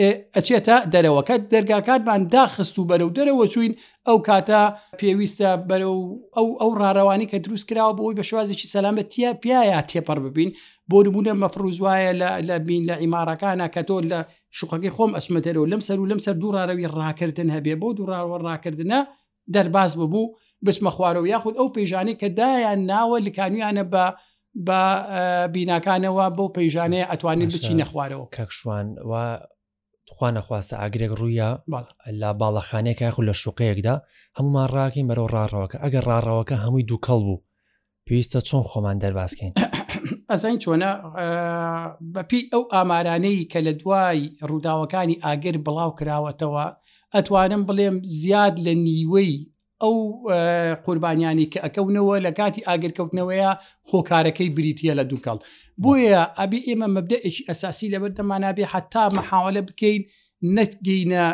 ئەچێتە 0.00 0.76
دەرەوەکە 0.92 1.34
دەرگاکانمان 1.52 2.22
داخست 2.34 2.74
و 2.78 2.86
بەرەو 2.90 3.10
دەرەوە 3.18 3.46
چوین 3.54 3.72
ئەو 4.06 4.18
کاتە 4.28 4.62
پێویستە 5.00 5.48
بەرە 5.68 5.86
ئەو 6.36 6.48
ئەو 6.60 6.70
ڕاروانی 6.80 7.26
کە 7.30 7.36
دروست 7.44 7.66
کراوە 7.68 7.92
بۆ 7.96 8.00
ئەوی 8.06 8.16
بە 8.18 8.24
شوازێکی 8.30 8.70
سەلامەتیە 8.74 9.30
پیاە 9.42 9.80
تێپەر 9.90 10.18
ببین 10.26 10.50
بۆ 10.90 10.96
نبوونە 11.06 11.32
مەفروزایە 11.42 12.12
لە 12.48 12.54
بین 12.68 12.82
لە 12.88 12.94
ئیمارەکانە 13.02 13.66
کە 13.74 13.82
تۆ 13.88 13.96
لە 14.12 14.20
شوقەکەی 14.58 14.94
خۆم 14.96 15.10
ئەسمەتەرەوە 15.16 15.66
لەم 15.72 15.80
سەر 15.88 15.98
و 16.00 16.08
لەم 16.10 16.20
سەر 16.24 16.34
دوو 16.40 16.50
ڕاروی 16.56 16.86
ڕاکردن 16.98 17.48
هەبێ 17.56 17.74
بۆ 17.82 17.88
دووڕاوە 17.98 18.36
ڕاکردنە 18.48 19.00
دەرباز 19.54 19.92
ببوو 20.00 20.26
بچمە 20.66 20.90
خوارەوە 20.96 21.28
یاخود 21.34 21.54
ئەو 21.58 21.68
پێژانەی 21.76 22.16
کە 22.20 22.28
دایان 22.38 22.80
ناوە 22.92 23.16
لکانویانە 23.26 23.84
بە 23.92 24.04
بە 24.66 24.80
بیناکانەوە 25.54 26.24
بۆ 26.36 26.44
پەیژانەیە 26.56 27.06
ئەتوانێت 27.10 27.50
بچینە 27.54 27.84
خوارەوە 27.90 28.26
کەکشوان 28.36 28.86
و 29.10 29.12
خوا 30.16 30.28
نەخواستە 30.36 30.74
ئاگرێک 30.82 31.10
ڕوویە 31.20 31.48
لا 32.20 32.30
باڵەخانێکە 32.40 33.08
خو 33.14 33.20
لە 33.28 33.34
شوقەیەکدا 33.42 33.94
هەمومان 34.38 34.66
ڕاکین 34.74 35.06
بەرەو 35.10 35.28
ڕاڕەوەکە 35.34 35.76
ئەگەر 35.84 36.04
ڕاڕەوەکە 36.10 36.56
هەمووی 36.64 36.86
دووکەڵ 36.90 37.18
بوو 37.26 37.42
پێویستە 38.06 38.38
چۆن 38.48 38.62
خۆمان 38.70 38.96
دەرباسکەین 39.02 39.52
ئەزین 40.30 40.56
چۆنە 40.64 40.90
بەپی 42.14 42.42
ئەو 42.52 42.62
ئامارانەی 42.74 43.40
کە 43.52 43.58
لە 43.66 43.72
دوای 43.80 44.18
ڕووداوەکانی 44.48 45.20
ئاگر 45.24 45.56
بڵاو 45.66 45.90
کراوەتەوە 45.98 46.64
ئەتوانم 47.14 47.62
بڵێم 47.68 47.96
زیاد 48.20 48.54
لە 48.66 48.72
نیوەی 48.86 49.32
ئەو 49.82 49.96
قوربانیانی 50.84 51.50
کە 51.52 51.58
ئەکەونەوە 51.64 52.16
لە 52.26 52.30
کاتی 52.38 52.66
ئاگرکەوتنەوەیە 52.68 53.50
خۆکارەکەی 53.88 54.48
بریتە 54.56 54.90
لە 54.98 55.04
دووکەڵ 55.10 55.38
بۆیە 55.82 56.22
ئەبی 56.38 56.60
ئێمە 56.68 56.88
مەبدەێکی 56.96 57.44
ئەساسی 57.48 57.92
لەبەر 57.94 58.12
دەمانابێ 58.18 58.64
حتا 58.72 59.04
مەحاولە 59.16 59.62
بکەین 59.68 60.02
نەتگەینە 60.56 61.24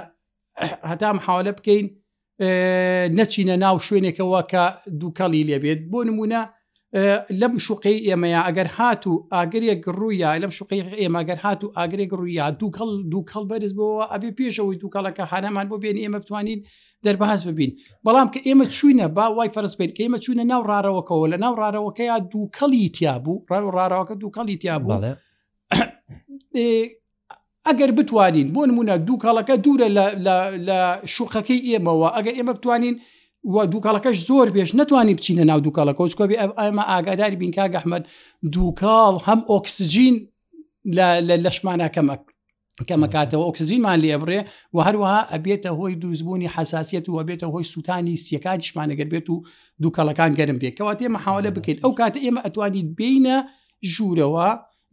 هەتا 0.91 1.11
محاولە 1.19 1.53
بکەین 1.59 1.87
نەچینە 3.19 3.57
ناو 3.65 3.77
شوێنێکەوە 3.87 4.41
کە 4.53 4.65
دووکەڵی 5.01 5.47
لێبێت 5.49 5.81
بۆ 5.91 6.01
نمونە 6.09 6.43
لەم 7.41 7.55
شوقی 7.67 7.99
ئێمەیە 8.09 8.41
ئەگەر 8.47 8.69
هات 8.77 9.03
و 9.13 9.29
ئاگرێک 9.35 9.83
ڕوویە 9.99 10.29
لەم 10.43 10.53
شوقی 10.59 10.81
ئێمەگەر 11.03 11.39
هات 11.45 11.61
و 11.65 11.73
ئاگرێک 11.77 12.11
ڕوویە 12.19 12.45
دووکەڵ 12.61 12.91
دووکەڵ 13.13 13.45
بەرز 13.51 13.73
بەوە 13.79 14.05
ئەبێ 14.13 14.31
پێشەوەی 14.39 14.81
دووکەڵەکە 14.83 15.25
هانەمان 15.31 15.67
بۆ 15.71 15.77
بێن 15.83 15.97
ئێمە 16.03 16.19
بتوانین 16.23 16.61
دەربەهاز 17.07 17.41
ببین 17.49 17.71
بەڵام 18.07 18.29
کە 18.35 18.41
ئێمە 18.47 18.67
چوینە 18.77 19.07
با 19.17 19.27
وای 19.37 19.49
فەرسبێت 19.55 19.91
کە 19.97 20.01
ئێمە 20.05 20.19
چوینە 20.25 20.45
ناو 20.53 20.63
ڕارەوەکەەوە 20.71 21.27
لە 21.33 21.39
ناو 21.45 21.55
ڕارەوەکەیا 21.61 22.17
دووکەڵی 22.33 22.89
تیا 22.97 23.19
بوو 23.25 23.39
ڕارەوەکە 23.77 24.15
دووکەڵی 24.23 24.57
تیا 24.63 24.79
بوو 24.85 24.97
ئەگەر 27.69 27.91
بتوانین 27.99 28.49
بۆ 28.55 28.61
نمونە 28.71 28.95
دووکەڵەکە 29.09 29.55
دوورە 29.65 29.89
لە 30.69 30.79
شوقەکەی 31.15 31.61
ئێمەوە 31.69 32.09
ئەگەر 32.17 32.35
ئێمە 32.39 32.53
بتوانین 32.59 32.95
وە 33.55 33.63
دووکەڵەکەش 33.73 34.17
زۆر 34.29 34.49
بێش 34.55 34.71
نتوانانی 34.75 35.15
بچینە 35.19 35.45
ناو 35.51 35.59
دووکەڵە 35.65 35.93
کۆچکۆبی 36.01 36.37
ئەمە 36.61 36.85
ئاگاداری 36.91 37.37
بینکە 37.41 37.65
گەحمد 37.75 38.05
دووکاڵ 38.55 39.13
هەم 39.27 39.41
ئۆکسجین 39.51 40.17
لە 40.97 41.09
لەشمانەکەمە 41.45 42.17
کەمە 42.89 43.07
کاتەوە 43.15 43.45
ئۆکسزیمان 43.47 43.99
لێبڕێ 44.05 44.41
و 44.75 44.79
هەروەها 44.87 45.21
ئەبێتە 45.33 45.71
هۆی 45.79 45.95
دوزبوونی 46.03 46.49
حساسیت 46.57 47.05
و 47.09 47.19
ئەبێتە 47.21 47.47
هۆی 47.53 47.65
سووتانی 47.73 48.15
سیەکانیشمانەگەر 48.27 49.09
بێت 49.13 49.27
و 49.31 49.37
دووکەڵەکان 49.83 50.31
گەرم 50.39 50.59
بێت 50.63 50.75
کەوا 50.79 50.93
تێمە 51.01 51.19
حواڵە 51.25 51.51
بکەیت 51.57 51.79
ئەو 51.85 51.93
کاتە 52.01 52.19
ئێمە 52.25 52.41
ئەتوانیت 52.47 52.89
بینە 52.99 53.37
ژوورەوە 53.93 54.49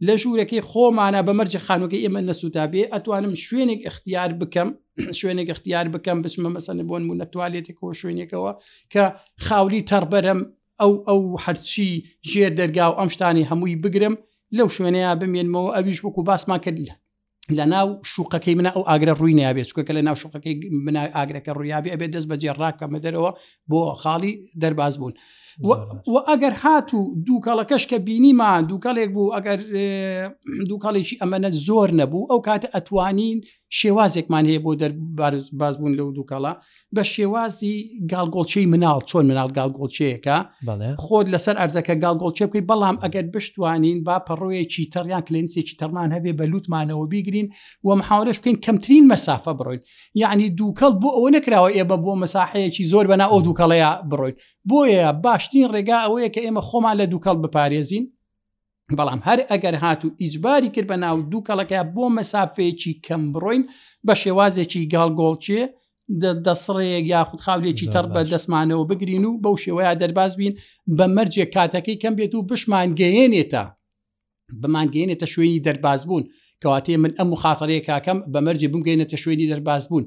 لە 0.06 0.14
ژوورەکەی 0.22 0.62
خۆمانە 0.70 1.20
بەمەرجە 1.28 1.60
خانوەکە 1.66 1.98
ئێمە 2.04 2.20
نەسووتابێ 2.28 2.82
ئەتوانم 2.92 3.34
شوێنێک 3.44 3.80
اختیار 3.90 4.30
بکەم 4.40 4.68
شوێنێک 5.18 5.48
اختیار 5.54 5.86
بکەم 5.94 6.18
بچمە 6.24 6.50
مەسەن 6.56 6.78
بۆن 6.88 7.02
و 7.10 7.14
نەتوالێتێکەوە 7.20 7.92
شوێنێکەوە 8.00 8.50
کە 8.92 9.02
خاوری 9.46 9.82
تەربەرم 9.90 10.40
ئەو 10.80 10.92
ئەو 11.08 11.20
هەرچی 11.44 11.88
ژێر 12.30 12.52
دەرگا 12.60 12.86
و 12.90 12.94
ئەم 12.98 13.08
شتانی 13.14 13.48
هەمووی 13.50 13.76
بگرم 13.84 14.14
لەو 14.56 14.68
شوێنەیە 14.76 15.10
بمێنمەوە 15.20 15.68
ئەویش 15.76 15.98
وەکو 16.04 16.22
باسمان 16.28 16.60
کردلە 16.64 16.94
لە 17.54 17.66
ناو 17.66 17.88
شوقەکەی 18.12 18.54
منە 18.58 18.70
ئەو 18.74 18.82
ئاگرە 18.90 19.12
ڕووی 19.18 19.34
نابێت 19.40 19.66
چکە 19.70 19.92
لە 19.98 20.02
ناو 20.08 20.14
شوقەکەی 20.22 20.54
من 20.86 20.96
ئاگرەکە 21.16 21.52
ڕویابی 21.58 21.92
ئەبێت 21.94 22.10
دەست 22.14 22.28
بە 22.30 22.36
جێڕاکە 22.42 22.86
مەدەرەوە 22.94 23.30
بۆ 23.70 23.80
خاڵی 24.02 24.32
دەرباز 24.62 24.94
بوون. 24.98 25.14
و 26.12 26.14
ئەگەر 26.30 26.54
هات 26.62 26.88
و 26.94 27.00
دووکەڵەکەش 27.26 27.82
کە 27.90 27.96
بینیمان 28.06 28.62
دووکەڵێک 28.70 29.10
بوو 29.14 29.34
ئەگەر 29.36 29.58
دووکەڵێکی 30.68 31.18
ئەمەە 31.22 31.50
زۆر 31.66 31.88
نەبوو 32.00 32.28
ئەو 32.30 32.40
کاتە 32.48 32.68
ئەتوانین 32.74 33.38
شێوازێکمان 33.78 34.44
هەیە 34.50 34.60
بۆ 34.64 34.72
دەربازبوون 34.82 35.92
لەو 35.98 36.08
دووکەڵە 36.16 36.52
بە 36.96 37.02
شێوازی 37.12 37.74
گالگۆڵچەی 38.12 38.66
مناڵ 38.72 38.98
چۆن 39.10 39.24
مناڵ 39.30 39.48
گالگۆڵچەیەەکە 39.58 40.36
خۆت 41.04 41.26
لەسەر 41.34 41.56
ئەرزەکە 41.60 41.94
گالگۆڵچە 42.04 42.44
بکەی 42.48 42.64
بەڵام 42.70 42.96
ئەگەر 43.02 43.24
بشتوانین 43.34 43.96
با 44.06 44.16
پەڕۆیەکی 44.28 44.84
تەریان 44.94 45.22
کلنسێکی 45.28 45.76
تەرمان 45.80 46.08
هەبێ 46.16 46.32
بە 46.38 46.44
لوتمانەوە 46.52 47.06
بیگرین 47.12 47.46
و 47.84 47.88
محاورش 48.00 48.38
بکەین 48.40 48.56
کەمترین 48.64 49.04
مەسافە 49.12 49.52
بڕۆین 49.58 49.82
یعنی 50.22 50.46
دووکەڵ 50.58 50.92
بۆ 51.02 51.08
ئەوە 51.16 51.30
نکراوە 51.36 51.70
ئێمە 51.76 51.96
بۆ 52.04 52.12
مەساحەیەکی 52.22 52.84
زۆر 52.92 53.04
بەنا 53.10 53.26
ئەو 53.32 53.40
دووکەڵەیە 53.46 53.90
بڕۆین 54.10 54.36
بۆیە 54.70 55.08
باشترین 55.24 55.68
ڕێگا 55.74 55.98
ئەوەیە 56.04 56.28
کە 56.34 56.40
ئێمە 56.46 56.62
خۆمان 56.68 56.94
لە 57.00 57.06
دووکەڵ 57.12 57.36
بپارێزین 57.44 58.04
بەڵام 58.98 59.20
هەر 59.28 59.38
ئەگەر 59.50 59.74
هاتو 59.82 60.08
ئیجباری 60.20 60.68
کرد 60.74 60.86
بە 60.90 60.96
ناو 61.04 61.16
دوو 61.30 61.44
کەڵەکە 61.48 61.80
بۆ 61.96 62.04
مەسافەیەکی 62.16 62.92
کەم 63.06 63.22
بڕۆین 63.34 63.62
بە 64.06 64.14
شێوازێکی 64.22 64.82
گاڵگۆڵچێ 64.94 65.60
دەسڕەیەک 66.46 67.04
یاخود 67.14 67.40
خاولێکی 67.46 67.88
تەر 67.94 68.04
بە 68.14 68.20
دەسمانەوە 68.32 68.84
بگرین 68.90 69.24
و 69.26 69.40
بەو 69.42 69.56
شێوەیە 69.64 69.92
دەرباز 70.02 70.32
بین 70.40 70.54
بە 70.96 71.06
مەرجێک 71.16 71.50
کاتەکەی 71.56 72.00
کەم 72.02 72.14
بێت 72.18 72.32
و 72.34 72.46
بشمانگەێنێتە 72.50 73.64
بمانگەێنێتە 74.62 75.26
شوێنی 75.32 75.64
دەرباز 75.66 76.00
بوون 76.08 76.24
کەواتێ 76.62 76.92
من 77.02 77.12
ئەم 77.18 77.28
مخاتەرەیە 77.34 77.82
کاکەم 77.88 78.18
بە 78.32 78.40
مەرجێ 78.46 78.68
بمگەینێتە 78.72 79.16
شوێنی 79.22 79.50
دەرباز 79.52 79.82
بوون 79.88 80.04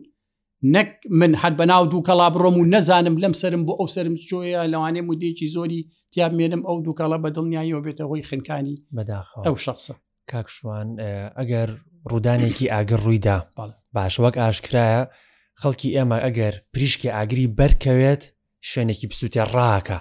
نەک 0.63 0.89
من 1.10 1.36
حد 1.36 1.54
بەناو 1.60 1.86
دوو 1.91 2.04
کەڵا 2.08 2.28
بڕۆم 2.36 2.56
و 2.60 2.65
نەزانم 2.74 3.15
لەم 3.24 3.34
سرم 3.41 3.62
بۆ 3.67 3.74
ئەو 3.80 3.88
سرم 3.95 4.15
چۆیە 4.30 4.62
لەوانێ 4.72 5.02
مودێکی 5.08 5.48
زۆری 5.56 5.82
تیاب 6.13 6.32
مێنم 6.38 6.62
ئەو 6.67 6.78
دوو 6.86 6.98
کەڵە 7.00 7.17
بە 7.24 7.30
دڵنیایەوە 7.36 7.82
بێتە 7.86 8.04
هۆی 8.10 8.24
خنکانی 8.30 8.76
بەداخ 8.98 9.28
ئەو 9.45 9.56
شخصە 9.65 9.93
کاکشوان 10.32 10.88
ئەگەر 11.39 11.69
ڕوودانێکی 12.12 12.65
ئاگەر 12.74 13.00
ڕوویدا 13.06 13.38
باش 13.95 14.13
وەک 14.24 14.36
ئاشکرایە 14.41 15.02
خەڵکی 15.62 15.93
ئێمە 15.95 16.17
ئەگەر 16.26 16.54
پریشکی 16.74 17.13
ئاگری 17.15 17.52
بەرکەوێت 17.58 18.22
شوێنێکی 18.69 19.08
پسووتێ 19.12 19.43
ڕاکە 19.56 19.98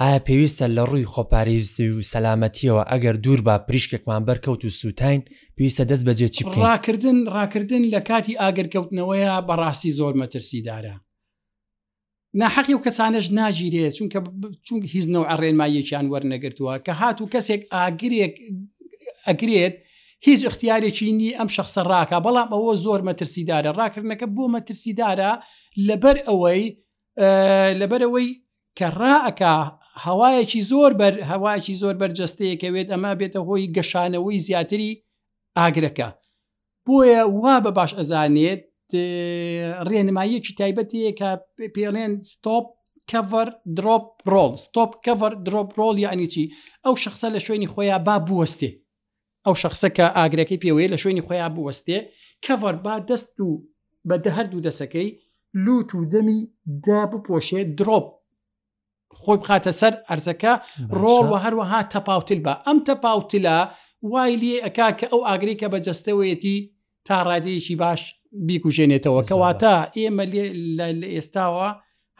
ئایا 0.00 0.18
پێویستە 0.26 0.66
لە 0.76 0.82
ڕووی 0.90 1.10
خۆپارێزی 1.12 1.86
و 1.98 2.02
سەلامەتیەوە 2.12 2.82
ئەگەر 2.90 3.16
دوور 3.24 3.40
با 3.46 3.54
پریشکێکمان 3.68 4.22
بەرکەوت 4.28 4.60
و 4.64 4.74
سووتین 4.80 5.20
پێویستە 5.56 5.84
دەست 5.90 6.04
بەجێ 6.08 6.28
چی 6.36 6.42
ڕاکردن 6.58 7.18
ڕاکردن 7.36 7.82
لە 7.94 8.00
کاتی 8.08 8.38
ئاگرکەوتنەوەەیە 8.42 9.34
بەڕاستی 9.48 9.90
زۆر 9.98 10.14
مەترسیدارە 10.20 10.94
ناحقی 12.40 12.74
و 12.74 12.82
کەسانش 12.86 13.26
ناگیرێت 13.40 13.92
چونکە 13.98 14.18
چون 14.66 14.78
هیچنەوە 14.94 15.26
ئەڕێنمایەکیان 15.30 16.06
وەرنەگرتووە 16.12 16.74
کە 16.86 16.92
هات 17.00 17.18
و 17.22 17.30
کەسێک 17.34 17.62
ئاگرێک 17.74 18.34
ئەگرێت 19.26 19.74
هیچ 20.26 20.40
اختیارێکی 20.50 21.12
نی 21.18 21.30
ئەم 21.38 21.48
شخصە 21.56 21.82
ڕاکە 21.92 22.16
بەڵام 22.26 22.48
ئەوە 22.54 22.72
زۆر 22.84 23.00
مەترسیدارە 23.08 23.70
ڕاکردنەکە 23.80 24.26
بۆ 24.36 24.44
مەترسیدارە 24.54 25.30
لەبەر 25.88 26.16
ئەوەی 26.28 26.62
لەبەرەوەی 27.80 28.28
کە 28.78 28.88
ڕائەکە 29.00 29.52
هەوایەکی 30.04 30.60
زۆر 30.70 30.92
بەر 31.00 31.14
هەواکی 31.32 31.74
زۆر 31.82 31.94
بەرجەستەیەکەوێت 32.00 32.88
ئەمە 32.92 33.12
بێتە 33.20 33.40
هۆی 33.48 33.64
گەشانەوەی 33.76 34.42
زیاتری 34.46 34.92
ئاگرەکە 35.58 36.08
بۆیە 36.86 37.22
وا 37.42 37.56
بە 37.64 37.70
باش 37.78 37.92
ئەزانێت 37.98 38.62
ڕێنماییەکی 39.88 40.52
تایبەتەیە 40.58 41.12
کە 41.20 41.30
پێڵێن 41.74 42.12
ستۆپ 42.32 42.66
کەڤەر 43.10 43.48
درۆپ 43.78 44.06
ڕۆل 44.32 44.52
ستۆپ 44.66 44.90
کەڤەر 45.04 45.32
درۆپ 45.46 45.68
ڕۆڵ 45.78 45.96
یانیچی 46.04 46.44
ئەو 46.84 46.94
شخصە 47.04 47.28
لە 47.34 47.40
شوێنی 47.46 47.70
خۆیان 47.72 48.02
با 48.06 48.16
بوەستێ 48.28 48.70
ئەو 49.46 49.54
شخصە 49.62 49.88
کە 49.96 50.06
ئاگرەکەی 50.16 50.62
پێوەیە 50.62 50.88
لە 50.94 50.98
شوێنی 51.02 51.24
خۆیان 51.26 51.52
بوەستێ 51.56 51.98
کەڤەر 52.44 52.74
با 52.84 52.94
دەست 53.08 53.34
و 53.40 53.50
بەدە 54.08 54.30
هەردوو 54.36 54.64
دەسەکەی 54.68 55.08
لوت 55.64 55.88
و 55.96 56.04
دەمی 56.12 56.38
دا 56.86 57.00
بپۆشێ 57.12 57.62
درۆپ 57.78 58.06
خۆی 59.22 59.38
بخاتە 59.42 59.70
سەر 59.80 59.94
ئەرزەکە 60.10 60.52
ڕۆڵ 61.00 61.26
و 61.32 61.36
هەروەها 61.44 61.80
تەپاوتل 61.94 62.38
بە 62.46 62.52
ئەم 62.66 62.78
تەپاوتلا 62.88 63.58
وای 64.12 64.32
لێ 64.42 64.56
ئەک 64.64 64.78
کە 64.98 65.06
ئەو 65.12 65.20
ئاگریکە 65.28 65.66
بە 65.72 65.78
جستەوەیەتی 65.86 66.56
تا 67.06 67.16
ڕادەیەکی 67.28 67.76
باش 67.82 68.00
بیکوژێنێتەوە 68.48 69.20
کەواتە 69.28 69.74
ئێمە 69.98 70.24
لە 70.78 70.86
ئێستاوە 71.14 71.68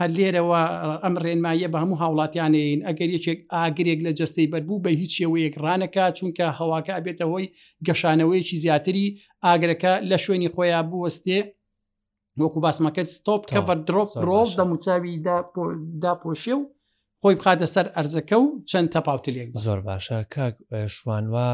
هەر 0.01 0.11
لێرەوە 0.17 0.61
ئەم 1.05 1.15
ڕێنماییە 1.25 1.69
بە 1.73 1.79
هەموو 1.83 2.01
هاوڵاتیانین 2.03 2.79
ئەگەر 2.89 3.09
یەکێک 3.17 3.39
ئاگرێک 3.55 4.01
لە 4.07 4.11
جستەی 4.19 4.51
بەربوو 4.53 4.83
بە 4.85 4.91
هیچ 5.01 5.13
شێوەیەک 5.19 5.55
ڕانەکە 5.65 6.05
چونکە 6.19 6.47
هەواکە 6.59 6.93
ئەبێتەوەی 6.99 7.47
گەشانەوەیکی 7.87 8.57
زیاتری 8.63 9.07
ئاگرەکە 9.45 9.93
لە 10.11 10.17
شوێنی 10.25 10.51
خۆیان 10.55 10.87
بوەستێ 10.93 11.39
وەکو 12.41 12.59
باسمەکەت 12.65 13.09
ستۆپ 13.19 13.43
کەڤەر 13.51 13.79
درۆپ 13.89 14.11
ڕۆژ 14.29 14.49
دەموچاوی 14.61 15.13
داپۆشێ 16.05 16.55
و 16.59 16.63
خۆی 17.23 17.35
بخاتە 17.41 17.67
سەر 17.75 17.87
ئەرزەکە 17.97 18.33
و 18.43 18.47
چەند 18.71 18.89
تەپاوتلێک 18.97 19.49
زۆر 19.67 19.81
باشە 19.89 20.19
کاک 20.35 20.55
شوانوا 20.95 21.49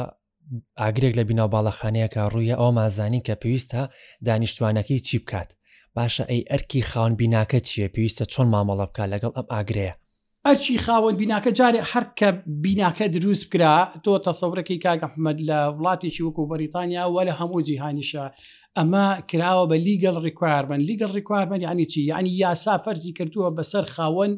ئاگرێک 0.80 1.14
لە 1.18 1.22
بینەو 1.28 1.48
باڵەخانەیەکە 1.54 2.22
ڕوویە 2.32 2.56
ئەو 2.60 2.70
مازانی 2.78 3.22
کە 3.26 3.34
پێویستە 3.42 3.82
دانیشتوانەکەی 4.26 5.00
چی 5.06 5.16
بکات 5.22 5.50
باشە 5.98 6.24
ئەی 6.30 6.42
ئەرکی 6.50 6.82
خاون 6.90 7.12
بیناکە 7.22 7.58
چیە 7.68 7.86
پێویستە 7.94 8.24
چۆن 8.32 8.48
مامەڵە 8.54 8.84
بکات 8.90 9.08
لەگەڵ 9.14 9.32
ئەم 9.36 9.46
ئاگرەیە 9.52 9.94
ئەرچی 10.46 10.78
خاوەن 10.86 11.14
بیناکە 11.20 11.50
جارێ 11.58 11.80
هەرکە 11.92 12.28
بیناکە 12.64 13.04
دروست 13.16 13.44
بکرا 13.46 13.74
تۆ 14.04 14.12
تەسەورەکەی 14.26 14.82
کاگەحمد 14.86 15.38
لە 15.48 15.58
وڵاتێکی 15.76 16.22
وەکو 16.26 16.48
بەریتانیا 16.50 17.04
و 17.14 17.16
لە 17.28 17.32
هەموو 17.40 17.62
جیهانیشە 17.68 18.24
ئەمە 18.78 19.04
کراوە 19.30 19.64
بە 19.70 19.76
لیگەل 19.86 20.16
ڕیکواربن 20.26 20.80
لیگەل 20.88 21.10
ڕیکواربن 21.18 21.60
ینی 21.66 21.84
چی 21.92 22.00
ینی 22.10 22.32
یاسا 22.42 22.74
فەرزی 22.84 23.12
کردووە 23.18 23.48
بەسەر 23.58 23.84
خاوەن 23.96 24.32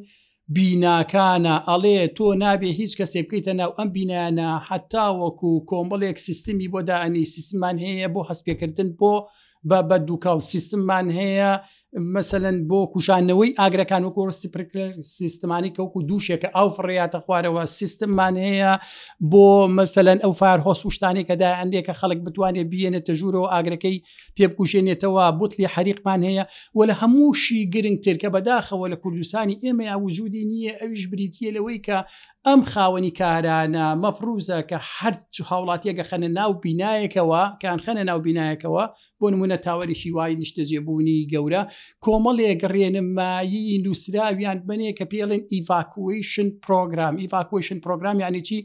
بیناکانە 0.53 1.55
ئەڵێ 1.69 1.97
تۆ 2.17 2.27
نابێ 2.43 2.71
هیچ 2.81 2.93
کەسێ 2.99 3.19
بکەیتە 3.25 3.53
ناو 3.61 3.71
ئەم 3.79 3.89
بینانە 3.97 4.49
حتا 4.69 5.07
وەکو 5.21 5.51
کۆمەڵێک 5.71 6.17
سیستمی 6.27 6.69
بۆ 6.73 6.81
داعنی 6.91 7.25
سیستمان 7.35 7.77
هەیە 7.85 8.07
بۆ 8.15 8.21
هەستپێکردن 8.29 8.89
بۆ 9.01 9.15
بە 9.69 9.79
بە 9.89 9.97
دووکەڵ 10.07 10.39
سیستممان 10.53 11.07
هەیە 11.19 11.53
مەسەەن 11.95 12.57
بۆ 12.71 12.81
کوشانەوەی 12.93 13.55
ئاگرەکان 13.61 14.03
وەکو 14.05 14.25
سیستمانی 15.17 15.73
کەوکو 15.77 15.99
دووشێکە 16.09 16.49
ئەو 16.57 16.69
فڕیاتە 16.77 17.19
خوارەوە 17.25 17.65
سیستممان 17.79 18.35
هەیە 18.47 18.73
بۆ 19.33 19.47
مەسەەن 19.79 20.19
ئەو 20.25 20.33
فار 20.41 20.59
هۆس 20.67 20.81
وشتانی 20.87 21.25
کەدا 21.31 21.49
ئەندێکە 21.61 21.95
خەڵک 22.01 22.21
بتوانێت 22.27 22.67
بێنێتە 22.73 23.13
ژوورەوە 23.19 23.49
ئاگرەکەی 23.55 24.03
پێبکوشێنێتەوە 24.37 25.25
بوتلی 25.39 25.69
حریقمان 25.75 26.21
هەیە 26.29 26.45
و 26.77 26.81
لە 26.89 26.95
هەمووشی 27.01 27.61
گرنگتر 27.75 28.17
کە 28.23 28.29
بەداخەوە 28.35 28.87
لە 28.93 28.97
کوردستانی 29.03 29.61
ئێمە 29.63 29.85
یا 29.91 29.97
وجودی 30.05 30.43
نییە 30.51 30.75
ئەویش 30.81 31.05
بریتە 31.13 31.47
لەوەی 31.57 31.79
کە 31.87 31.99
ئەم 32.49 32.63
خاوەنی 32.73 33.13
کارانە 33.21 33.85
مەفروزە 34.03 34.59
کە 34.71 34.79
هەرچ 34.99 35.35
هاوڵاتیەکە 35.49 36.05
خەنە 36.11 36.29
ناو 36.39 36.51
بینایەکەوە 36.65 37.43
کان 37.63 37.79
خەنە 37.85 38.03
ناو 38.11 38.19
بینایەکەوە 38.27 38.85
بۆ 39.19 39.27
نمونە 39.33 39.57
تاوەریشی 39.67 40.15
وای 40.17 40.33
نیشتەجێبوونی 40.43 41.19
گەورە 41.33 41.63
کۆمەڵێک 42.05 42.61
ڕێنمایی 42.75 43.67
ئیندوسراویان 43.71 44.59
بنێ 44.69 44.91
کە 44.99 45.05
پێڵێن 45.13 45.43
ئیڤاکویشن 45.53 46.49
پرۆگرام 46.65 47.15
ئیڤاکویشن 47.23 47.79
پرۆگرام 47.85 48.17
یانیی 48.25 48.59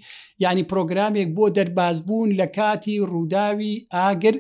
ینی 0.44 0.63
پرۆگرامێک 0.72 1.30
بۆ 1.38 1.46
دەربازبوون 1.58 2.30
لە 2.39 2.48
کاتی 2.58 3.04
ڕووداوی 3.12 3.74
ئاگر 3.96 4.36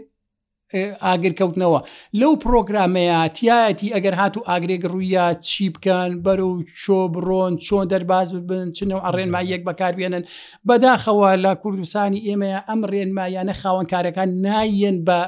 ئاگرکەوتنەوە 0.75 1.79
لەو 2.19 2.31
پرۆگرامەیەتیایەتی 2.43 3.93
ئەگەر 3.95 4.15
هاتو 4.21 4.45
ئاگرێک 4.49 4.81
ڕوویە 4.93 5.25
چی 5.47 5.65
بکەن 5.75 6.11
بەرە 6.25 6.45
و 6.47 6.63
چۆ 6.81 6.97
بڕۆن 7.13 7.53
چۆن 7.65 7.85
دەرباز 7.91 8.27
ببن 8.35 8.67
چنەوە 8.77 9.01
ئەڕێنما 9.05 9.41
یەک 9.53 9.61
بەکاربێنن 9.67 10.23
بەداخەوە 10.67 11.31
لە 11.43 11.51
کوردستانی 11.61 12.25
ئێمەیە 12.27 12.59
ئەم 12.67 12.81
ڕێنمایانە 12.91 13.53
خاوەن 13.61 13.85
کارەکان 13.93 14.29
نایەن 14.45 14.97
بە 15.07 15.19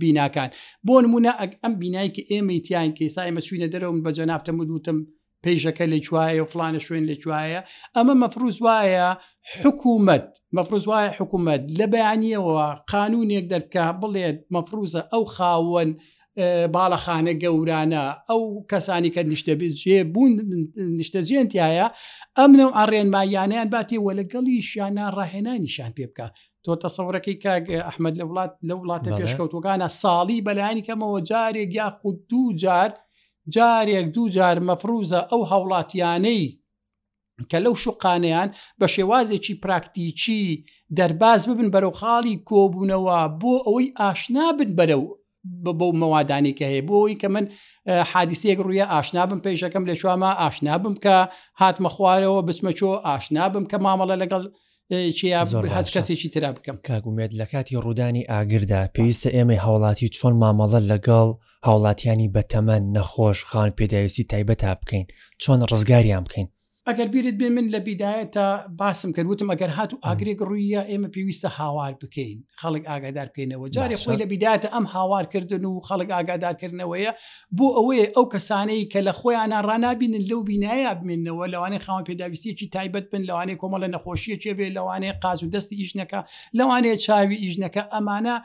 بیناکان 0.00 0.50
بۆ 0.86 0.94
نمونە 1.04 1.32
ئەم 1.62 1.72
بینایی 1.82 2.14
کە 2.16 2.22
ئێمە 2.30 2.56
تیان 2.66 2.90
کەسا 2.98 3.22
ئمە 3.28 3.40
چوینە 3.46 3.68
دەرەوەم 3.72 3.98
بە 4.04 4.10
جەنابتە 4.18 4.52
مدوتم 4.58 4.98
پێیژەکە 5.44 5.84
لە 5.92 5.98
چوایە 6.06 6.40
و 6.44 6.48
فلانە 6.52 6.80
شوێن 6.86 7.04
لە 7.10 7.16
چوایە 7.22 7.60
ئەمە 7.96 8.14
مەفروز 8.22 8.56
وایە 8.66 9.08
حکوومەت 9.62 10.24
مەفروز 10.56 10.84
وایە 10.90 11.10
حکوومەت 11.18 11.62
لە 11.78 11.86
بەیانیەوە 11.94 12.58
قانونێک 12.92 13.44
دەرکە 13.52 13.84
بڵێت 14.00 14.38
مەفروزە 14.54 15.00
ئەو 15.12 15.22
خاوەن 15.36 15.90
باڵەخانە 16.74 17.32
گەورانە 17.42 18.02
ئەو 18.28 18.40
کەسانی 18.70 19.10
کە 19.14 19.22
نیشتەبێ 19.32 19.68
بوون 20.14 20.32
نیشتەزیێنتیایە 20.98 21.86
ئەمنە 22.38 22.64
و 22.68 22.76
ئەڕێنمایانیان 22.78 23.68
باتی 23.74 23.98
وە 24.04 24.12
لەگەڵی 24.20 24.56
شیانە 24.68 25.04
ڕاهێنانیشان 25.16 25.90
پێ 25.96 26.04
بکە 26.10 26.28
تۆ 26.64 26.72
تەسەورەکەی 26.84 27.36
کاگ 27.44 27.64
ئەحمد 27.88 28.14
لە 28.20 28.24
وڵات 28.28 28.52
لە 28.68 28.74
وڵاتە 28.78 29.10
پێشکەوتوەکانە 29.18 29.86
ساڵی 30.02 30.44
بەلایانی 30.46 30.86
کەمەوە 30.88 31.20
جارێک 31.30 31.70
یا 31.80 31.86
خود 32.00 32.16
دوو 32.30 32.52
جار 32.62 32.90
جارێک 33.52 34.06
دوو 34.14 34.28
جار 34.36 34.58
مەفروزە 34.68 35.20
ئەو 35.30 35.40
هەوڵاتیانەی 35.52 36.42
کە 37.50 37.58
لەو 37.64 37.74
شوقانیان 37.82 38.48
بە 38.80 38.86
شێوازێکی 38.94 39.54
پراکتیکی 39.64 40.42
دەرباز 40.98 41.40
ببن 41.50 41.68
بەرەو 41.74 41.92
خاڵی 42.00 42.40
کۆبوونەوە 42.48 43.18
بۆ 43.40 43.54
ئەوەی 43.66 43.92
ئاشنا 44.00 44.46
بن 44.58 44.70
بەرە 44.78 44.96
و 45.02 45.06
بەو 45.78 45.90
مەوادانی 46.00 46.56
کە 46.58 46.64
هەیە 46.70 46.86
بۆی 46.90 47.14
کە 47.22 47.28
من 47.34 47.44
حادیسەیەک 48.10 48.58
ڕویە 48.66 48.86
ئاشنا 48.94 49.22
بم 49.30 49.40
پێشەکەم 49.46 49.84
لە 49.90 49.94
شوامە 50.00 50.30
ئاشنا 50.40 50.74
بم 50.82 50.94
کە 51.04 51.14
هاتمە 51.60 51.90
خوارەوە 51.94 52.40
بچمەچۆ 52.48 52.90
ئاشنا 53.06 53.44
بم 53.52 53.64
کە 53.70 53.76
مامەڵە 53.84 54.16
لەگەڵ 54.22 54.42
هەچ 55.76 55.88
کەسێکی 55.94 56.32
تررا 56.34 56.50
بکەم 56.56 56.76
کاگومێت 56.88 57.32
لە 57.40 57.46
کاتی 57.52 57.80
ڕوودانی 57.84 58.28
ئاگردا 58.30 58.80
پێویستە 58.94 59.28
ئێمە 59.36 59.56
هاوڵاتی 59.64 60.12
چۆن 60.16 60.34
مامەڵە 60.42 60.80
لەگەڵ 60.90 61.28
هاوڵاتیانی 61.66 62.32
بەتەمەەن 62.34 62.82
نەخۆش 62.94 63.38
خان 63.50 63.70
پێداویستی 63.78 64.28
تایبەت 64.32 64.60
تا 64.64 64.72
بکەین 64.80 65.06
چۆن 65.42 65.60
ڕزگاریان 65.70 66.22
بکەین 66.26 66.48
ئەگەر 66.88 67.08
بیرت 67.14 67.36
بێ 67.40 67.48
من 67.56 67.66
لە 67.74 67.80
بیدایەتە 67.88 68.68
باسم 68.80 69.12
کرد 69.16 69.26
وتم 69.26 69.48
ئەگەر 69.54 69.70
هات 69.78 69.90
و 69.94 69.96
ئاگرێک 70.06 70.38
ڕوویە 70.48 70.82
ئێمە 70.90 71.08
پێویستە 71.14 71.48
هاوار 71.58 71.92
بکەین 72.02 72.38
خەڵک 72.60 72.82
ئاگادار 72.90 73.28
بکەینەوە 73.30 73.68
جارێ 73.76 73.96
خۆی 74.02 74.18
لە 74.22 74.26
بیداتە 74.32 74.68
ئەم 74.74 74.86
هاوارکردن 74.94 75.64
و 75.64 75.80
خەڵک 75.88 76.08
ئاگادارکردنەوەیە 76.16 77.12
بۆ 77.56 77.66
ئەوەیە 77.76 78.06
ئەو 78.16 78.24
کەسانەی 78.34 78.82
کە 78.92 79.00
لە 79.06 79.12
خۆیانە 79.20 79.58
ڕنابینن 79.68 80.24
لەو 80.30 80.40
بینایە 80.48 80.92
بمێنەوە 81.00 81.44
لەوانەیە 81.52 81.82
خاوە 81.86 82.02
پێداویستیەکی 82.08 82.66
تایبەت 82.74 83.06
بن 83.12 83.22
لەوانەیە 83.28 83.56
کۆمەڵە 83.62 83.88
نەخۆشیەکێ 83.94 84.52
بێ 84.58 84.66
لەوانەیە 84.76 85.14
قاز 85.22 85.38
و 85.42 85.52
دەستی 85.54 85.76
ئیژنەکە 85.80 86.20
لەوانەیە 86.58 86.96
چاوی 87.04 87.36
ئیژنەکە 87.44 87.82
ئەمانە 87.92 88.36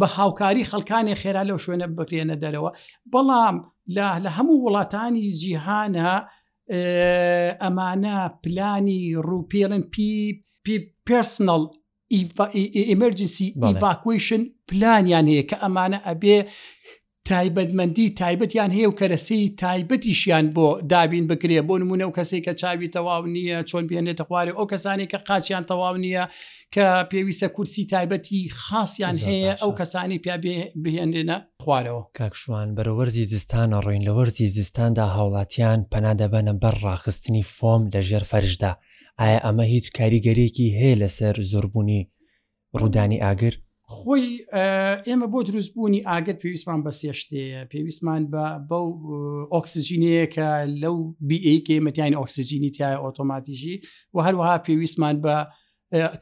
بە 0.00 0.06
هاوکاری 0.16 0.64
خەڵکانی 0.70 1.14
خێرا 1.22 1.42
لەو 1.50 1.58
شوێنە 1.64 1.86
بکرێنە 1.98 2.36
دەرەوە 2.42 2.70
بەڵام 3.12 3.56
لە 3.94 4.06
هەموو 4.36 4.62
وڵاتانی 4.64 5.22
جیهانە، 5.40 6.10
ئەمانە 7.62 8.16
پلانی 8.42 9.00
ڕووپێڵن 9.28 9.82
پرسنل 11.06 11.62
ئمرجنسی 12.92 13.46
ڤاکویشن 13.82 14.42
پلانیان 14.68 15.26
هەیە 15.32 15.44
کە 15.50 15.56
ئەمانە 15.62 15.98
ئەبێ 16.06 16.36
تایبەتمەندی 17.28 18.10
تایبەتیان 18.20 18.70
هەیە 18.76 18.86
و 18.88 18.96
کەرەسی 19.00 19.40
تایبەتیشیان 19.62 20.46
بۆ 20.54 20.66
دابین 20.92 21.24
بکرێ 21.30 21.60
بۆ 21.68 21.74
نمونە 21.82 22.04
و 22.08 22.16
کەسێک 22.18 22.42
کە 22.48 22.52
چاوی 22.60 22.88
تەواو 22.96 23.24
نییە 23.34 23.58
چۆن 23.70 23.84
بێنێتە 23.90 24.24
خوارێ 24.28 24.52
ئەو 24.58 24.66
کەسانی 24.72 25.10
کە 25.12 25.18
قاچیان 25.28 25.64
تەواو 25.70 25.96
نییە 26.04 26.24
کە 26.74 26.86
پێویستە 27.10 27.48
کورسی 27.56 27.84
تایبەتی 27.92 28.40
خاصیان 28.62 29.16
هەیە 29.28 29.52
ئەو 29.60 29.72
کەسانی 29.80 30.18
پیا 30.24 30.36
بهێنێنە 30.84 31.36
خوارەوە 31.64 32.02
کاکشوان 32.16 32.68
بەرەوەرزی 32.76 33.24
زستانە 33.32 33.78
ڕوین 33.86 34.02
لە 34.08 34.12
وەرزی 34.18 34.48
زستاندا 34.56 35.06
هاوڵاتیان 35.14 35.80
پەنادەبەنە 35.92 36.52
بەر 36.62 36.74
ڕاخستنی 36.84 37.42
فۆم 37.56 37.82
لە 37.92 38.00
ژێر 38.08 38.24
فەرشدا 38.30 38.72
ئایا 39.20 39.38
ئەمە 39.46 39.64
هیچ 39.74 39.86
کاریگەرێکی 39.96 40.74
هەیە 40.78 40.98
لەسەر 41.02 41.34
زۆربوونی 41.52 42.00
ڕوودانی 42.78 43.22
ئاگر؟ 43.24 43.54
خۆی 43.96 44.26
ئێمە 45.06 45.26
بۆ 45.32 45.38
دروستبوونی 45.48 46.00
ئاگەت 46.10 46.38
پێویستمان 46.42 46.80
بە 46.86 46.92
سێشتەیە 47.00 47.60
پێویستمان 47.72 48.22
بە 48.32 48.44
بەو 48.70 48.86
ئۆکسسیژینەیەکە 49.52 50.48
لەو 50.82 50.96
بیئیکێ 51.28 51.76
مەتیانی 51.86 52.16
ئۆکسسیژینی 52.20 52.70
تای 52.76 52.96
ئۆتۆماتیژی 53.04 53.74
و 54.14 54.18
هەروەها 54.26 54.56
پێویستمان 54.66 55.16
بە 55.24 55.36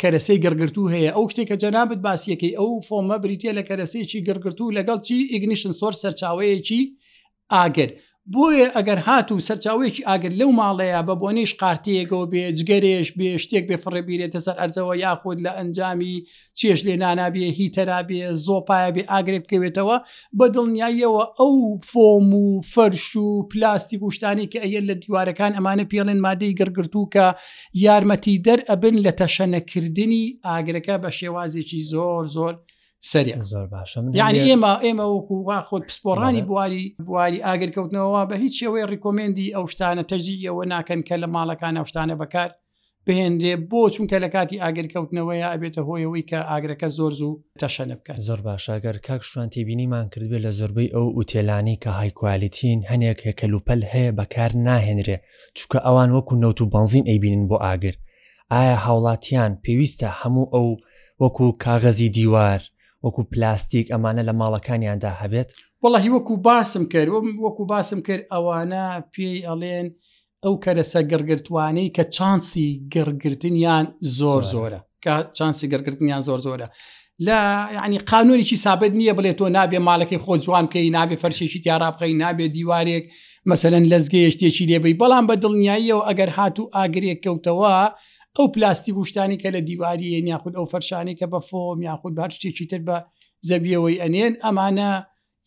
کەرەسەی 0.00 0.38
گەرگرتو 0.44 0.83
هەیە 0.94 1.11
ئەو 1.16 1.24
شتێکە 1.33 1.57
جەنابەت 1.62 2.00
باسیەکەی 2.09 2.52
ئەو 2.59 2.70
فۆمە 2.88 3.16
بریتە 3.24 3.50
لە 3.59 3.62
کەرەسێکی 3.68 4.24
گەرگرتو 4.28 4.74
لەگەڵ 4.78 4.98
چی 5.07 5.16
ئیگنیشن 5.33 5.72
سۆر 5.81 5.94
سەرچاوەیەکی 6.02 6.81
ئاگەر 7.54 7.90
بۆیە 8.34 8.66
ئەگەر 8.76 8.98
هات 9.06 9.28
و 9.36 9.44
سەرچاوەیەکی 9.48 10.06
ئاگر 10.10 10.32
لەو 10.40 10.50
ماڵەیە 10.60 11.00
بە 11.08 11.14
بۆنیش 11.22 11.50
قارتەیەکەوە 11.60 12.26
بێ 12.32 12.44
جگەرێش 12.58 13.08
بێ 13.18 13.28
شتێک 13.42 13.64
بێ 13.68 13.76
فڕێبیرێتە 13.84 14.38
سەر 14.46 14.56
ئەرزەوە 14.60 14.94
یاخود 15.04 15.38
لە 15.44 15.50
ئەنجامی 15.58 16.16
چێش 16.58 16.78
لێ 16.86 16.94
نانابێ 17.04 17.46
هی 17.58 17.68
تەرابێ 17.76 18.20
زۆپایە 18.46 18.90
بێ 18.94 19.02
ئاگرێ 19.12 19.38
بکەوێتەوە 19.44 19.96
بە 20.38 20.46
دڵنیاییەوە 20.54 21.24
ئەو 21.38 21.54
فۆم 21.90 22.28
و 22.44 22.48
فەرش 22.72 23.06
و 23.24 23.26
پلاستیک 23.50 24.00
وشتانی 24.02 24.46
کە 24.52 24.58
ئەیە 24.64 24.80
لە 24.88 24.94
دیوارەکان 25.02 25.52
ئەمانە 25.56 25.84
پێڵێن 25.90 26.20
مادەی 26.26 26.56
گرگرتووکە 26.60 27.26
یارمەتی 27.84 28.40
دەر 28.46 28.60
ئەبن 28.68 28.96
لە 29.04 29.12
تەشەنەکردنی 29.20 30.24
ئاگرەکە 30.46 30.94
بە 31.02 31.10
شێوازێکی 31.18 31.80
زۆر 31.92 32.24
زۆر 32.36 32.54
سەری 33.00 33.32
زۆر 33.42 33.66
باشە 33.66 33.98
یعنی 34.12 34.38
ئێمە 34.48 34.82
ئێمە 34.84 35.06
وەکو 35.14 35.34
وا 35.48 35.61
خۆت 35.68 35.82
پسپۆڕانی 35.88 36.42
بواری 36.48 36.96
بواری 37.06 37.44
ئاگرکەوتنەوە 37.46 38.22
بە 38.30 38.34
هیچ 38.42 38.54
شێوەی 38.61 38.88
ڕیکۆمێندی 38.92 39.52
ئەو 39.56 39.64
شتانە 39.72 40.02
تەژیەوە 40.11 40.64
ناکەن 40.74 41.00
کە 41.08 41.14
لە 41.22 41.26
ماڵەکان 41.34 41.74
ئەو 41.78 41.87
شتانە 41.90 42.14
بەکار 42.22 42.50
بهێنرێ 43.06 43.54
بۆ 43.70 43.80
چونکە 43.94 44.16
لە 44.24 44.28
کاتی 44.34 44.61
ئاگرکەوتنەوەی 44.64 45.44
ئابێتە 45.50 45.82
هۆیەوەی 45.88 46.24
کە 46.30 46.38
ئاگرەکە 46.50 46.88
زۆر 46.98 47.12
زوو 47.18 47.34
تەشەنە 47.62 47.94
بکات 48.00 48.20
زۆر 48.28 48.40
باشاگەر 48.46 48.96
کاک 49.06 49.22
شوانتی 49.30 49.64
بینیمان 49.68 50.06
کردبێت 50.14 50.42
لە 50.46 50.50
زۆربەی 50.58 50.90
ئەو 50.94 51.06
ئوتێلانی 51.16 51.76
کە 51.82 51.88
هایکوالیتین 51.98 52.78
هەنێک 52.90 53.18
هێکەلوپەل 53.26 53.80
هەیە 53.92 54.11
بەکار 54.18 54.50
ناهێنرێ 54.68 55.18
چکە 55.58 55.78
ئەوان 55.87 56.11
وەکو 56.16 56.34
نەوت 56.42 56.58
و 56.61 56.70
بنزین 56.74 57.04
ئەیبینن 57.11 57.44
بۆ 57.50 57.56
ئاگر 57.64 57.96
ئایا 58.52 58.76
هاوڵاتیان 58.84 59.52
پێویستە 59.64 60.08
هەموو 60.20 60.46
ئەو 60.54 60.68
وەکو 61.22 61.46
کاغەزی 61.64 62.08
دیوار 62.16 62.62
وەکو 63.04 63.22
پلاستیک 63.32 63.87
ئەمانە 63.92 64.22
لە 64.28 64.34
ماڵەکانیاندا 64.40 65.11
هەبێت 65.22 65.48
وڵی 65.84 66.08
وەکو 66.14 66.34
باسم 66.48 66.82
کرد 66.92 67.08
وەکو 67.44 67.62
باسم 67.72 67.98
کرد 68.06 68.22
ئەوانە 68.32 68.84
پێی 69.14 69.38
ئەڵێن 69.48 69.87
ئەو 70.44 70.54
کەرەسە 70.64 71.00
گەرگرتوانەی 71.11 71.88
کە 71.96 72.04
چانسی 72.16 72.68
گەرگرتنیان 72.94 73.87
زۆر 74.18 74.42
زۆرە 74.52 74.80
کە 75.04 75.14
چانسی 75.37 75.66
گەرگرتنیان 75.72 76.22
زۆر 76.28 76.40
زۆرە. 76.46 76.68
لە 77.26 77.38
ینی 77.76 77.98
قانونێکی 78.11 78.56
سابت 78.64 78.92
نییە 79.00 79.14
بڵێت 79.18 79.37
تۆ 79.40 79.46
نابێ 79.58 79.78
ماڵەکەی 79.88 80.18
خۆ 80.24 80.32
جوان 80.44 80.64
بکەی 80.66 80.90
نابێ 80.96 81.16
فەرشێکی 81.22 81.61
تیارا 81.64 81.88
بخەی 81.94 82.14
نابێ 82.22 82.46
دیوارێک 82.56 83.04
مەسەن 83.50 83.84
لەزگەیشتێکی 83.92 84.64
لێبی 84.70 84.98
بەڵام 85.00 85.24
بە 85.28 85.34
دڵنیاییەوە 85.42 86.02
ئەگەر 86.08 86.30
هاتو 86.38 86.64
ئاگرێک 86.74 87.18
کەوتەوە 87.24 87.72
ئەو 88.36 88.48
پلاستیک 88.54 88.94
گوشتانی 88.94 89.38
کە 89.42 89.48
لە 89.54 89.60
دیواریە 89.68 90.18
یاخود 90.32 90.54
ئەو 90.56 90.66
فەرشانی 90.72 91.14
کە 91.20 91.26
بە 91.32 91.40
فۆم 91.48 91.78
یاخود 91.88 92.14
بار 92.16 92.28
شتێکی 92.36 92.66
تر 92.70 92.78
بە 92.88 92.96
زەبیەوەی 93.48 94.00
ئەنێن 94.02 94.32
ئەمانە 94.44 94.90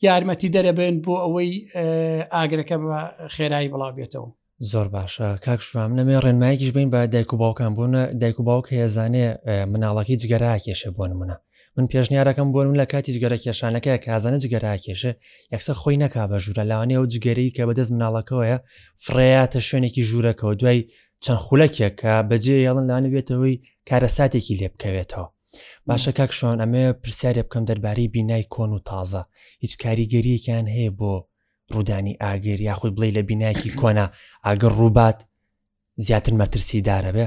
یارمەتی 0.05 0.49
دەرەبن 0.55 0.95
بۆ 1.05 1.13
ئەوەی 1.23 1.51
ئاگرەکە 2.33 2.77
بە 2.83 2.99
خێرایی 3.35 3.71
بڵاو 3.73 3.95
بێتەوە 3.97 4.29
زۆر 4.71 4.87
باشە 4.95 5.29
کاکشام 5.45 5.91
نەمێ 5.99 6.15
ڕێنمایکیش 6.25 6.71
بین 6.75 6.89
بە 6.93 6.99
دایک 7.13 7.33
و 7.33 7.37
باوکان 7.43 7.71
بوونە 7.75 8.03
دایک 8.21 8.39
و 8.39 8.43
باوک 8.49 8.65
هێزانێ 8.79 9.27
مناڵەکی 9.71 10.17
جگەرا 10.21 10.53
کێشە 10.65 10.89
بۆ 10.97 11.05
نمونە 11.11 11.37
من 11.77 11.85
پێشنیارەکەم 11.91 12.47
بۆن 12.53 12.75
لە 12.81 12.85
کاتی 12.91 13.11
جگەرە 13.15 13.37
کێشانەکە 13.43 13.93
کازانە 14.05 14.39
جگەرا 14.43 14.75
کێشە 14.83 15.11
یەکسە 15.53 15.73
خۆی 15.81 15.97
نەکا 16.03 16.23
بە 16.29 16.37
ژوورە 16.43 16.63
لاوانێ 16.71 16.97
و 16.99 17.05
جگەری 17.13 17.51
کە 17.55 17.63
بەدەست 17.69 17.91
مناڵەکەەیە 17.95 18.57
فرەیە 19.03 19.43
تە 19.51 19.59
شوێنێکی 19.69 20.03
ژوورەکەەوە 20.09 20.55
دوای 20.59 20.83
چەند 21.25 21.39
خولەکێک 21.45 21.93
کە 22.01 22.13
بەجێ 22.29 22.55
یاڵن 22.65 22.86
لانەوێتەوەی 22.89 23.62
کارەساتێکی 23.88 24.57
لێ 24.62 24.67
بکەوێتەوە 24.73 25.27
باشە 25.88 26.12
کاک 26.17 26.31
شوان 26.38 26.57
ئەمە 26.63 26.84
پرسیارێ 27.01 27.43
بکەم 27.47 27.63
دەربارەی 27.69 28.12
بینای 28.15 28.45
کۆن 28.53 28.71
و 28.75 28.79
تازە 28.89 29.23
هیچ 29.63 29.73
کاریگەریەکیان 29.84 30.65
هەیە 30.75 30.91
بۆ 30.99 31.13
ڕوودانی 31.73 32.19
ئاگەر 32.23 32.60
یاخود 32.69 32.91
بڵێ 32.97 33.10
لە 33.17 33.21
بینایکی 33.29 33.69
کۆنا 33.79 34.05
ئاگەر 34.45 34.73
ڕووبات 34.79 35.17
زیاتر 36.07 36.34
مەترسی 36.41 36.79
دارەبێ 36.89 37.25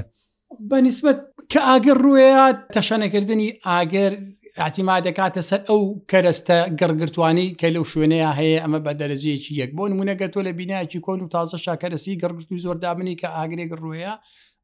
بەنسبت 0.69 1.17
کە 1.51 1.59
ئاگەر 1.69 1.97
ڕوێات 2.05 2.57
تەشانەکردنی 2.75 3.47
ئاگەر 3.67 4.13
ئاتیما 4.63 4.95
دەکاتە 5.07 5.41
سەر 5.49 5.61
ئەو 5.69 5.81
کەرەستە 6.11 6.57
گەڕگرتوانی 6.79 7.47
کە 7.59 7.67
لەو 7.75 7.85
شوێنەیە 7.91 8.29
هەیە 8.39 8.57
ئەمە 8.63 8.79
بە 8.85 8.91
دەرەجەیەکی 8.99 9.51
یەک 9.61 9.71
بۆ 9.77 9.83
نمونەگە 9.91 10.27
تۆ 10.33 10.39
لە 10.47 10.51
بینایکی 10.59 10.99
کۆن 11.05 11.19
و 11.23 11.27
تازە 11.35 11.57
شاکەرەسی 11.65 12.19
گەڕگرتوی 12.21 12.61
زۆر 12.65 12.75
دامنی 12.85 13.15
کە 13.21 13.27
ئاگرێک 13.37 13.71
ڕوەیە 13.81 14.13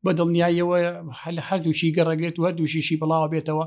بە 0.03 0.11
دڵنیایەوە 0.17 0.77
هەردووشی 1.49 1.93
گەڕەگرێت 1.97 2.35
و 2.37 2.45
هەردووشیشی 2.47 2.99
بڵاو 3.01 3.31
بێتەوە 3.33 3.65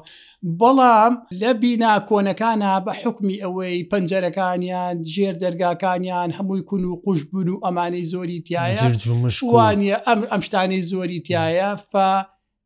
بەڵام 0.61 1.13
لە 1.41 1.51
بینا 1.63 1.93
کۆنەکانە 2.09 2.71
بە 2.85 2.93
حکمی 3.03 3.37
ئەوەی 3.45 3.77
پەنجەرەکانیان 3.91 4.97
ژێر 5.15 5.35
دەرگاکانیان 5.43 6.31
هەمووی 6.39 6.63
کون 6.69 6.83
و 6.91 7.01
قوش 7.05 7.21
بوون 7.31 7.49
و 7.51 7.61
ئەمانەی 7.65 8.07
زۆری 8.13 8.39
تایە 8.47 8.83
ئەم 10.07 10.21
ئەم 10.31 10.41
شتانەی 10.47 10.83
زۆری 10.93 11.21
تایە 11.29 11.71
فە 11.91 12.09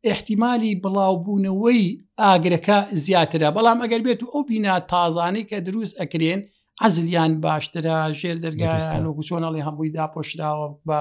احتیممالی 0.07 0.81
بڵاوبوونەوەی 0.85 1.99
ئاگرەکە 2.27 2.77
زیاترە 3.07 3.51
بەڵام 3.57 3.79
ئەگەر 3.83 4.01
بێت 4.07 4.21
و 4.23 4.31
ئەو 4.35 4.43
بینا 4.49 4.81
تازانەی 4.91 5.47
کە 5.51 5.57
دروست 5.69 5.95
ئەکرێن 6.01 6.41
عزلیان 6.85 7.33
باشترە 7.45 7.99
ژێر 8.21 8.37
دەرگایان 8.45 9.05
و 9.07 9.23
چۆنەڵی 9.29 9.65
هەمووی 9.67 9.93
داپۆشراوە 9.97 10.69
بە 10.89 10.99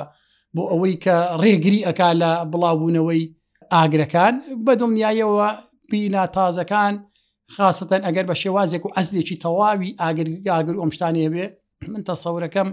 بۆ 0.55 0.63
ئەوەی 0.71 0.95
کە 1.03 1.15
ڕێگری 1.41 1.86
ئەک 1.88 1.99
لە 2.21 2.31
بڵاوبوونەوەی 2.51 3.23
ئاگرەکان 3.73 4.33
بە 4.65 4.73
دڵنیایەوە 4.81 5.47
بینا 5.91 6.23
تازەکان 6.38 6.93
خاستەن 7.55 8.01
ئەگەر 8.07 8.25
بە 8.29 8.36
شێوازێک 8.41 8.83
و 8.86 8.93
ئەزلێکی 8.97 9.38
تەواوی 9.43 9.95
ئاگرگاگر 10.01 10.75
ئۆمشتانی 10.81 11.23
هەبێ 11.27 11.45
من 11.91 12.01
تە 12.07 12.13
سەورەکەم 12.23 12.69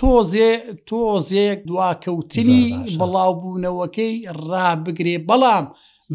تۆزێ 0.00 0.50
تۆزێک 0.90 1.58
دواکەوتنی 1.70 2.64
بەڵاوبوونەوەکەی 3.00 4.12
ڕابگرێ 4.48 5.16
بەڵام 5.28 5.64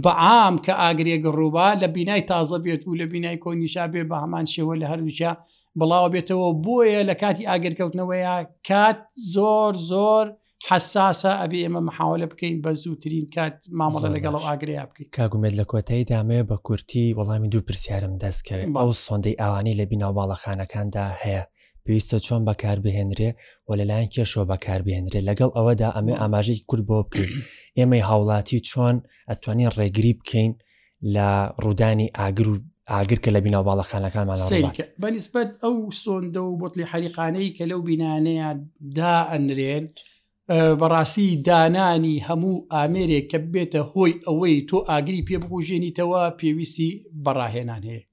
بە 0.04 0.12
عام 0.28 0.56
کە 0.66 0.74
ئاگرێگە 0.82 1.30
ڕووبا 1.38 1.68
لە 1.82 1.88
بینای 1.96 2.24
تازە 2.32 2.58
بێت 2.66 2.82
و 2.86 2.98
لە 3.02 3.06
بینای 3.14 3.38
کۆنیشا 3.46 3.86
بێ 3.94 4.02
بە 4.10 4.16
هەمان 4.24 4.46
شێوە 4.54 4.74
لە 4.82 4.86
هەروچە 4.92 5.32
بڵاو 5.80 6.08
بێتەوە 6.14 6.50
بۆیە 6.66 7.02
لە 7.10 7.16
کاتی 7.22 7.48
ئاگرکەوتنەوەیە 7.50 8.34
کات 8.70 9.00
زۆر 9.34 9.74
زۆر 9.92 10.26
حساسە 10.70 11.32
ئەبێ 11.42 11.60
ئێمە 11.64 11.82
مححاولە 11.88 12.28
بکەین 12.32 12.56
بە 12.64 12.72
زووترین 12.84 13.26
کات 13.36 13.56
مامەڵە 13.80 14.10
لەگەڵ 14.16 14.34
و 14.38 14.46
ئاگریا 14.48 14.84
بکەیت 14.90 15.10
کاگومێت 15.18 15.54
لە 15.60 15.66
کۆتایی 15.72 16.08
دامەیە 16.12 16.44
بە 16.50 16.58
کورتی 16.68 17.06
وەڵامی 17.18 17.50
دوو 17.52 17.62
پرسیارم 17.68 18.14
دەستکەوێت 18.24 18.70
ئەو 18.82 18.90
سۆندەی 19.06 19.40
ئاوانی 19.42 19.78
لە 19.80 19.84
بیناو 19.90 20.14
باڵەخانەکاندا 20.18 21.06
هەیە 21.24 21.44
پێویستە 21.90 22.18
چۆن 22.28 22.42
بەکاربهێنرێ 22.50 23.30
و 23.68 23.72
لەلایەن 23.80 24.10
کێشەوە 24.14 24.46
بەکاربهێنرێ 24.52 25.20
لەگەڵ 25.30 25.50
ئەوەدا 25.58 25.90
ئەمێ 25.98 26.16
ئاماژەی 26.22 26.62
کورد 26.70 26.84
بۆ 26.90 26.98
بکەین 27.06 27.32
ئێمەی 27.80 28.04
هاوڵاتی 28.10 28.60
چۆن 28.70 28.96
ئەتوانین 29.30 29.70
ڕێگری 29.78 30.14
بکەین 30.20 30.52
لە 31.16 31.30
ڕوودانی 31.64 32.08
ئاگر 32.20 32.48
و 32.50 32.56
ئاگر 32.92 33.20
کە 33.24 33.30
لە 33.36 33.40
بینەوە 33.46 33.66
باڵەخانەکانمان 33.68 34.38
بەنسبەت 35.02 35.50
ئەو 35.64 35.76
سۆندە 36.02 36.42
و 36.46 36.58
بۆتلی 36.62 36.86
حریقانەی 36.92 37.50
کە 37.58 37.64
لەو 37.72 37.80
بینانەیە 37.88 38.50
دا 38.98 39.16
ئەنرێن 39.32 39.86
بەڕاستی 40.80 41.28
دانانی 41.48 42.16
هەموو 42.28 42.56
ئامێرێک 42.76 43.26
کە 43.32 43.38
بێتە 43.54 43.82
هۆی 43.94 44.14
ئەوەی 44.28 44.56
تۆ 44.70 44.78
ئاگری 44.90 45.26
پێ 45.28 45.36
بگوژێنیتەوە 45.44 46.22
پێویستی 46.40 46.92
بەڕاهێنان 47.26 47.82
هەیە 47.90 48.04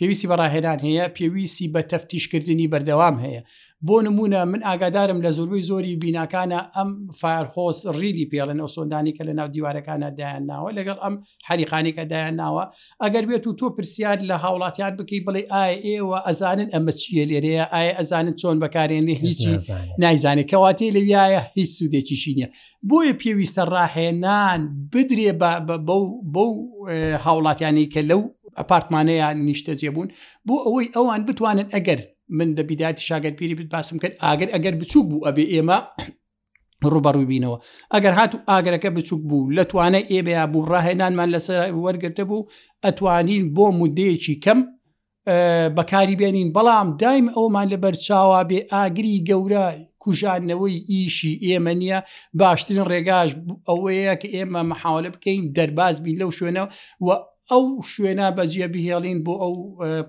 پێویستی 0.00 0.28
بەڕاهێنان 0.32 0.78
هەیە 0.86 1.04
پێویستی 1.16 1.70
بە 1.74 1.80
تەفتیشکردنی 1.92 2.70
بەردەوام 2.72 3.16
هەیە 3.24 3.42
بۆ 3.86 3.96
نمونە 4.06 4.40
من 4.52 4.60
ئاگادارم 4.68 5.18
لە 5.24 5.30
زۆربەی 5.38 5.66
زۆری 5.70 5.96
بینکانە 6.02 6.60
ئەم 6.76 6.90
فارهۆس 7.20 7.78
ڕیلی 8.00 8.26
پێڵێن 8.32 8.58
ئەو 8.62 8.68
سۆندانی 8.76 9.12
کە 9.16 9.22
لە 9.28 9.32
ناو 9.38 9.48
دیوارەکانە 9.54 10.08
دایان 10.18 10.42
ناوە 10.50 10.70
لەگەڵ 10.78 10.96
ئەم 11.04 11.14
حریقانێکە 11.48 12.04
دایان 12.12 12.34
ناوە 12.42 12.64
ئەگەر 13.02 13.24
بێت 13.28 13.44
و 13.46 13.56
تۆ 13.60 13.66
پرسیار 13.76 14.18
لە 14.30 14.34
هاوڵاتیان 14.44 14.92
بکەی 14.98 15.20
بڵێ 15.26 15.42
ئای 15.52 15.74
ئێوە 15.86 16.18
ئەزانن 16.26 16.68
ئەمە 16.74 16.92
چیە 17.00 17.24
لێرەیە 17.30 17.64
ئایا 17.72 17.92
ئەزانن 17.98 18.34
چۆن 18.40 18.56
بەکارێنێ 18.62 19.14
هیچی 19.24 19.50
نایزانێت 20.02 20.46
کەواتەیە 20.52 20.92
لەویایە 20.96 21.40
هیچ 21.56 21.70
سوودێکیشی 21.78 22.32
نییە 22.36 22.48
بۆیە 22.90 23.14
پێویستە 23.22 23.62
ڕاهێنان 23.74 24.60
بدرێ 24.92 25.32
بەو 25.88 26.02
هاوڵاتیانی 27.24 27.86
کە 27.94 28.00
لەو 28.10 28.22
ئەپارتمانەیە 28.60 29.28
نیشتەجێ 29.48 29.90
بوون 29.94 30.08
بۆ 30.46 30.54
ئەوەی 30.66 30.88
ئەوان 30.96 31.20
بتوانن 31.28 31.68
ئەگەر 31.74 32.00
من 32.38 32.48
دە 32.56 32.62
بیداتی 32.70 33.02
شاگەت 33.08 33.34
پیری 33.38 33.54
بت 33.58 33.68
باسم 33.74 33.96
کرد 34.02 34.14
ئاگەر 34.24 34.48
ئەگەر 34.54 34.74
بچوک 34.80 35.04
بوو 35.10 35.24
ئەبێ 35.26 35.44
ئێمە 35.54 35.78
ڕوبەڕووی 36.92 37.28
بینەوە 37.32 37.56
ئەگەر 37.94 38.12
هاتو 38.18 38.38
ئاگەرەکە 38.50 38.90
بچوک 38.96 39.20
بوو 39.28 39.52
لە 39.56 39.62
توانە 39.70 40.00
ئێبیا 40.12 40.44
بوو 40.52 40.68
ڕاهێنانمان 40.72 41.28
لەسەر 41.34 41.58
وەرگرتە 41.84 42.24
بوو 42.30 42.42
ئەتوانین 42.84 43.44
بۆ 43.56 43.64
مودەیەکی 43.78 44.36
کەم 44.44 44.60
بەکاری 45.78 46.16
بێنین 46.20 46.48
بەڵام 46.56 46.88
دایم 47.02 47.26
ئەومان 47.36 47.66
لە 47.72 47.76
بەرچاوا 47.84 48.40
بێ 48.50 48.58
ئاگری 48.72 49.22
گەورە 49.28 49.64
کوژانەوەی 50.02 50.76
ئیشی 50.90 51.32
ئێمە 51.46 51.72
نییە 51.80 51.98
باشترین 52.40 52.82
ڕێگاش 52.90 53.30
ئەوەیە 53.68 54.14
کە 54.20 54.28
ئێمە 54.34 54.62
مەحاولە 54.70 55.10
بکەین 55.14 55.42
دەرباز 55.56 55.94
بین 56.04 56.16
لەو 56.20 56.30
شوێنەوە 56.38 56.66
ئەو 57.52 57.64
شوێنە 57.92 58.26
بەجیە 58.36 58.66
بهێڵین 58.74 59.18
بۆ 59.26 59.34
ئەو 59.42 59.54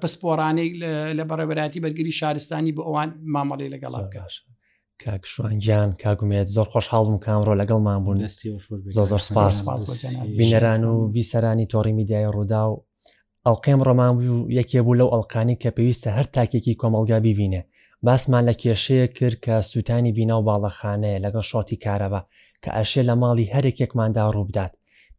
پسپۆرانەی 0.01 0.69
لە 1.17 1.23
بەڕێبەتی 1.29 1.79
بەرگری 1.83 2.13
شارستانی 2.19 2.75
بۆ 2.77 2.81
ئەوان 2.87 3.09
مامەڵی 3.33 3.69
لەگەڵا 3.73 3.99
بکەش 4.05 4.33
کاکشوانجان 5.03 5.89
کاکومێت 6.03 6.47
زۆر 6.55 6.67
خۆشحاڵم 6.73 7.17
کامڕۆ 7.25 7.53
لەگەڵمان 7.61 7.99
بوون 8.03 8.17
زۆر 9.09 9.21
سپاس 9.27 9.55
بینەران 10.39 10.83
و 10.89 10.93
ویسەرانی 11.15 11.65
تۆڕی 11.73 11.93
میدیای 11.99 12.31
ڕوودا 12.35 12.63
و 12.71 12.75
ئەڵلقێم 13.47 13.79
ڕۆمان 13.87 14.13
و 14.17 14.21
یەکێ 14.59 14.79
بوو 14.85 14.99
لەو 14.99 15.09
ئەڵلقانی 15.13 15.55
کە 15.61 15.69
پێویستە 15.77 16.09
هەر 16.17 16.27
تاکێکی 16.35 16.75
کۆمەلگا 16.81 17.17
ببینێ 17.27 17.61
باسمان 18.05 18.43
لە 18.49 18.53
کێشەیە 18.61 19.07
کرد 19.17 19.37
کە 19.45 19.55
سووتانی 19.71 20.11
بینا 20.17 20.35
و 20.39 20.45
باڵەخانەیە 20.49 21.21
لەگەڵ 21.25 21.43
شۆتی 21.51 21.79
کارەبە 21.83 22.21
کە 22.63 22.69
ئەشێ 22.77 23.01
لە 23.09 23.15
ماڵی 23.21 23.51
هەرێک 23.53 23.77
یەکماندا 23.83 24.23
ڕووبدات 24.35 24.73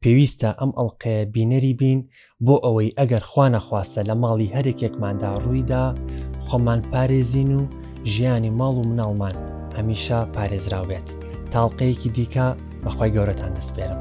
پێویستە 0.04 0.50
ئەم 0.60 0.70
ئەڵلقەیە 0.78 1.28
بینەری 1.34 1.74
بین 1.82 1.98
بۆ 2.46 2.54
ئەوەی 2.64 2.94
ئەگەر 2.98 3.22
خوانەخواستە 3.30 4.00
لە 4.08 4.14
ماڵی 4.22 4.52
هەرێکێکماندا 4.54 5.30
ڕوویدا 5.42 5.84
خۆمان 6.46 6.80
پارێزین 6.90 7.50
و 7.58 7.60
ژیانی 8.12 8.54
ماڵ 8.60 8.74
و 8.78 8.86
مناڵمان 8.90 9.36
هەمیشە 9.76 10.18
پارێزراوێت 10.34 11.08
تاڵلقەیەکی 11.52 12.10
دیکە 12.16 12.46
بەخوای 12.84 13.14
گەورەتان 13.16 13.52
دەستپێرم. 13.56 14.00